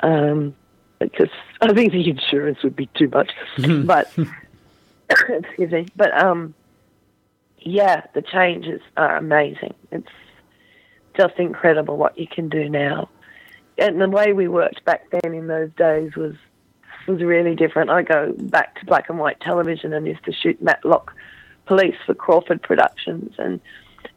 Um, 0.00 0.54
because 0.98 1.30
I 1.60 1.72
think 1.72 1.92
the 1.92 2.08
insurance 2.08 2.62
would 2.62 2.76
be 2.76 2.88
too 2.94 3.08
much. 3.08 3.32
but 3.84 4.10
excuse 5.28 5.70
me. 5.70 5.86
But 5.96 6.16
um, 6.16 6.54
yeah, 7.58 8.02
the 8.14 8.22
changes 8.22 8.80
are 8.96 9.16
amazing. 9.16 9.74
It's 9.90 10.08
just 11.16 11.38
incredible 11.38 11.96
what 11.96 12.18
you 12.18 12.26
can 12.26 12.48
do 12.48 12.68
now. 12.68 13.08
And 13.78 14.00
the 14.00 14.08
way 14.08 14.32
we 14.32 14.48
worked 14.48 14.84
back 14.84 15.10
then 15.10 15.34
in 15.34 15.46
those 15.46 15.70
days 15.76 16.14
was 16.16 16.34
was 17.06 17.20
really 17.22 17.54
different. 17.54 17.90
I 17.90 18.02
go 18.02 18.32
back 18.38 18.78
to 18.80 18.86
black 18.86 19.10
and 19.10 19.18
white 19.18 19.38
television 19.40 19.92
and 19.92 20.06
used 20.06 20.24
to 20.24 20.32
shoot 20.32 20.62
Matlock 20.62 21.12
Police 21.66 21.96
for 22.06 22.14
Crawford 22.14 22.62
Productions, 22.62 23.34
and 23.38 23.60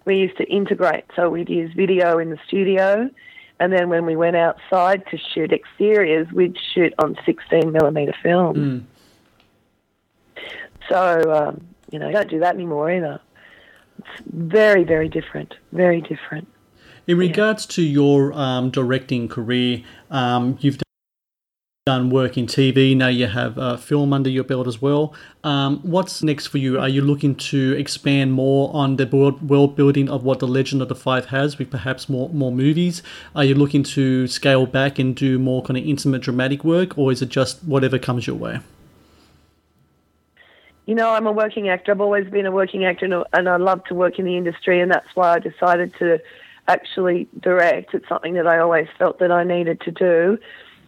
we 0.06 0.18
used 0.18 0.38
to 0.38 0.46
integrate. 0.46 1.04
So 1.16 1.30
we'd 1.30 1.50
use 1.50 1.74
video 1.74 2.18
in 2.18 2.30
the 2.30 2.40
studio, 2.48 3.10
and 3.60 3.74
then 3.74 3.90
when 3.90 4.06
we 4.06 4.16
went 4.16 4.36
outside 4.36 5.06
to 5.08 5.18
shoot 5.18 5.52
exteriors, 5.52 6.32
we'd 6.32 6.58
shoot 6.74 6.94
on 7.00 7.18
16 7.26 7.72
millimeter 7.72 8.16
film. 8.24 8.88
So 10.88 11.34
um, 11.34 11.68
you 11.92 12.00
know, 12.00 12.08
you 12.08 12.14
don't 12.14 12.30
do 12.30 12.40
that 12.40 12.56
anymore 12.56 12.92
either. 12.92 13.20
It's 14.00 14.24
very, 14.28 14.84
very 14.84 15.10
different. 15.10 15.56
Very 15.72 16.02
different. 16.02 16.48
In 17.08 17.18
regards 17.18 17.66
to 17.68 17.82
your 17.82 18.34
um, 18.34 18.70
directing 18.70 19.30
career, 19.30 19.82
um, 20.12 20.58
you've 20.60 20.78
done 21.86 22.10
work 22.10 22.38
in 22.38 22.48
TV. 22.48 22.98
Now 22.98 23.08
you 23.08 23.28
have 23.28 23.58
uh, 23.58 23.78
film 23.78 24.12
under 24.12 24.30
your 24.30 24.44
belt 24.44 24.68
as 24.68 24.82
well. 24.82 25.14
Um, 25.42 25.80
what's 25.84 26.22
next 26.22 26.48
for 26.48 26.58
you? 26.58 26.78
Are 26.78 26.90
you 26.90 27.02
looking 27.02 27.36
to 27.36 27.76
expand 27.78 28.34
more 28.34 28.70
on 28.74 28.98
the 28.98 29.08
world, 29.08 29.50
world 29.50 29.78
building 29.78 30.10
of 30.10 30.26
what 30.26 30.40
the 30.40 30.48
Legend 30.50 30.82
of 30.82 30.90
the 30.90 30.96
Five 30.96 31.28
has, 31.28 31.58
with 31.58 31.72
perhaps 31.72 32.10
more 32.10 32.28
more 32.28 32.52
movies? 32.52 33.02
Are 33.34 33.46
you 33.46 33.56
looking 33.56 33.84
to 33.84 34.28
scale 34.28 34.66
back 34.66 35.00
and 35.00 35.16
do 35.16 35.40
more 35.40 35.62
kind 35.64 35.78
of 35.78 35.86
intimate, 35.86 36.24
dramatic 36.24 36.66
work, 36.66 36.98
or 36.98 37.14
is 37.14 37.22
it 37.22 37.30
just 37.30 37.64
whatever 37.64 37.98
comes 37.98 38.28
your 38.28 38.36
way? 38.36 38.60
You 40.86 40.96
know, 40.96 41.12
I'm 41.12 41.26
a 41.26 41.32
working 41.32 41.70
actor. 41.70 41.94
I've 41.94 42.02
always 42.02 42.30
been 42.30 42.46
a 42.46 42.52
working 42.52 42.84
actor, 42.84 43.24
and 43.32 43.48
I 43.48 43.56
love 43.56 43.86
to 43.86 43.94
work 43.96 44.20
in 44.20 44.26
the 44.26 44.36
industry, 44.36 44.82
and 44.82 44.92
that's 44.92 45.16
why 45.16 45.36
I 45.36 45.40
decided 45.40 45.94
to 46.00 46.20
actually 46.68 47.28
direct. 47.42 47.94
It's 47.94 48.08
something 48.10 48.34
that 48.34 48.48
I 48.48 48.60
always 48.60 48.88
felt 48.98 49.20
that 49.20 49.32
I 49.32 49.44
needed 49.44 49.82
to 49.82 49.92
do. 49.92 50.38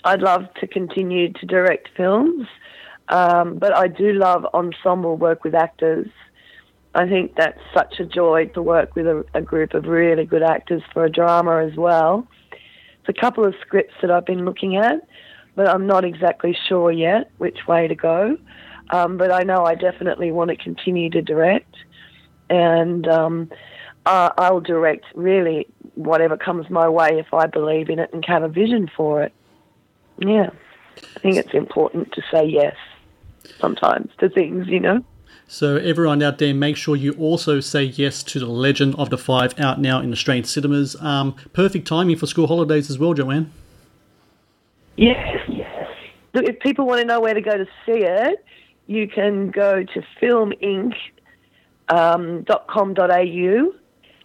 I'd 0.03 0.21
love 0.21 0.53
to 0.59 0.67
continue 0.67 1.33
to 1.33 1.45
direct 1.45 1.89
films, 1.95 2.47
um, 3.09 3.57
but 3.57 3.75
I 3.75 3.87
do 3.87 4.13
love 4.13 4.45
ensemble 4.53 5.17
work 5.17 5.43
with 5.43 5.55
actors. 5.55 6.07
I 6.95 7.07
think 7.07 7.35
that's 7.35 7.59
such 7.73 7.99
a 7.99 8.05
joy 8.05 8.47
to 8.53 8.61
work 8.61 8.95
with 8.95 9.05
a, 9.07 9.23
a 9.33 9.41
group 9.41 9.73
of 9.73 9.85
really 9.85 10.25
good 10.25 10.43
actors 10.43 10.81
for 10.93 11.05
a 11.05 11.09
drama 11.09 11.63
as 11.65 11.75
well. 11.75 12.27
It's 12.51 13.17
a 13.17 13.21
couple 13.21 13.45
of 13.45 13.53
scripts 13.61 13.93
that 14.01 14.09
I've 14.09 14.25
been 14.25 14.45
looking 14.45 14.77
at, 14.77 15.07
but 15.55 15.67
I'm 15.67 15.85
not 15.85 16.05
exactly 16.05 16.57
sure 16.67 16.91
yet 16.91 17.31
which 17.37 17.67
way 17.67 17.87
to 17.87 17.95
go. 17.95 18.37
Um, 18.91 19.17
but 19.17 19.31
I 19.31 19.43
know 19.43 19.65
I 19.65 19.75
definitely 19.75 20.31
want 20.31 20.49
to 20.49 20.55
continue 20.55 21.11
to 21.11 21.21
direct, 21.21 21.75
and 22.49 23.07
um, 23.07 23.51
uh, 24.05 24.31
I'll 24.38 24.62
direct 24.62 25.05
really 25.15 25.67
whatever 25.95 26.38
comes 26.38 26.69
my 26.69 26.88
way 26.88 27.19
if 27.19 27.33
I 27.33 27.47
believe 27.47 27.89
in 27.89 27.99
it 27.99 28.13
and 28.13 28.23
have 28.25 28.43
a 28.43 28.47
vision 28.47 28.89
for 28.95 29.23
it. 29.23 29.33
Yeah, 30.17 30.49
I 31.15 31.19
think 31.19 31.38
it's 31.38 31.53
important 31.53 32.12
to 32.13 32.21
say 32.31 32.45
yes 32.45 32.75
sometimes 33.59 34.12
to 34.19 34.29
things, 34.29 34.67
you 34.67 34.79
know. 34.79 35.03
So 35.47 35.77
everyone 35.77 36.21
out 36.21 36.38
there, 36.38 36.53
make 36.53 36.77
sure 36.77 36.95
you 36.95 37.13
also 37.13 37.59
say 37.59 37.83
yes 37.83 38.21
to 38.23 38.39
the 38.39 38.45
Legend 38.45 38.93
of 38.99 39.09
the 39.09 39.17
Five 39.17 39.59
out 39.59 39.81
now 39.81 39.99
in 39.99 40.12
Australian 40.12 40.45
cinemas. 40.45 40.95
Um, 41.01 41.33
perfect 41.53 41.88
timing 41.88 42.17
for 42.17 42.27
school 42.27 42.45
holidays 42.45 42.89
as 42.89 42.99
well, 42.99 43.15
Joanne. 43.15 43.51
Yes, 44.95 45.39
yes. 45.47 45.88
Look, 46.33 46.45
if 46.45 46.59
people 46.59 46.85
want 46.85 46.99
to 46.99 47.05
know 47.05 47.19
where 47.19 47.33
to 47.33 47.41
go 47.41 47.57
to 47.57 47.65
see 47.85 48.03
it, 48.03 48.45
you 48.85 49.07
can 49.07 49.49
go 49.49 49.83
to 49.83 50.03
filminc.com.au. 50.21 50.93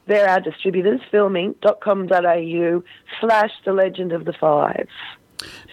They're 0.06 0.28
our 0.28 0.40
distributors, 0.40 1.00
filminc.com.au 1.12 2.82
slash 3.20 3.50
the 3.64 3.72
legend 3.72 4.12
of 4.12 4.24
the 4.24 4.32
five. 4.32 4.88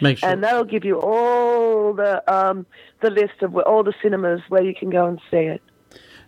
Make 0.01 0.19
sure. 0.19 0.29
And 0.29 0.43
that'll 0.43 0.63
give 0.63 0.85
you 0.85 0.99
all 0.99 1.93
the 1.93 2.23
um, 2.31 2.65
the 3.01 3.09
list 3.09 3.41
of 3.41 3.55
all 3.55 3.83
the 3.83 3.93
cinemas 4.01 4.41
where 4.49 4.63
you 4.63 4.73
can 4.73 4.89
go 4.89 5.05
and 5.05 5.19
see 5.29 5.37
it. 5.37 5.61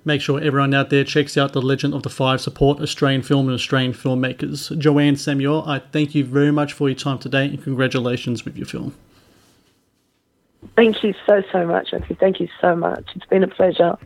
Make 0.05 0.19
sure 0.21 0.41
everyone 0.41 0.73
out 0.73 0.89
there 0.89 1.05
checks 1.05 1.37
out 1.37 1.53
The 1.53 1.61
Legend 1.61 1.93
of 1.93 2.03
the 2.03 2.09
Five. 2.09 2.41
Support 2.41 2.81
Australian 2.81 3.21
film 3.21 3.47
and 3.47 3.55
Australian 3.55 3.93
filmmakers. 3.93 4.77
Joanne 4.77 5.15
Samuel, 5.15 5.63
I 5.65 5.79
thank 5.79 6.13
you 6.13 6.25
very 6.25 6.51
much 6.51 6.73
for 6.73 6.89
your 6.89 6.97
time 6.97 7.19
today 7.19 7.45
and 7.45 7.63
congratulations 7.63 8.43
with 8.43 8.57
your 8.57 8.65
film. 8.65 8.93
Thank 10.75 11.03
you 11.03 11.13
so, 11.25 11.41
so 11.51 11.65
much, 11.65 11.91
Sophie. 11.91 12.17
Thank 12.19 12.41
you 12.41 12.49
so 12.59 12.75
much. 12.75 13.11
It's 13.15 13.25
been 13.27 13.43
a 13.43 13.47
pleasure. 13.47 13.97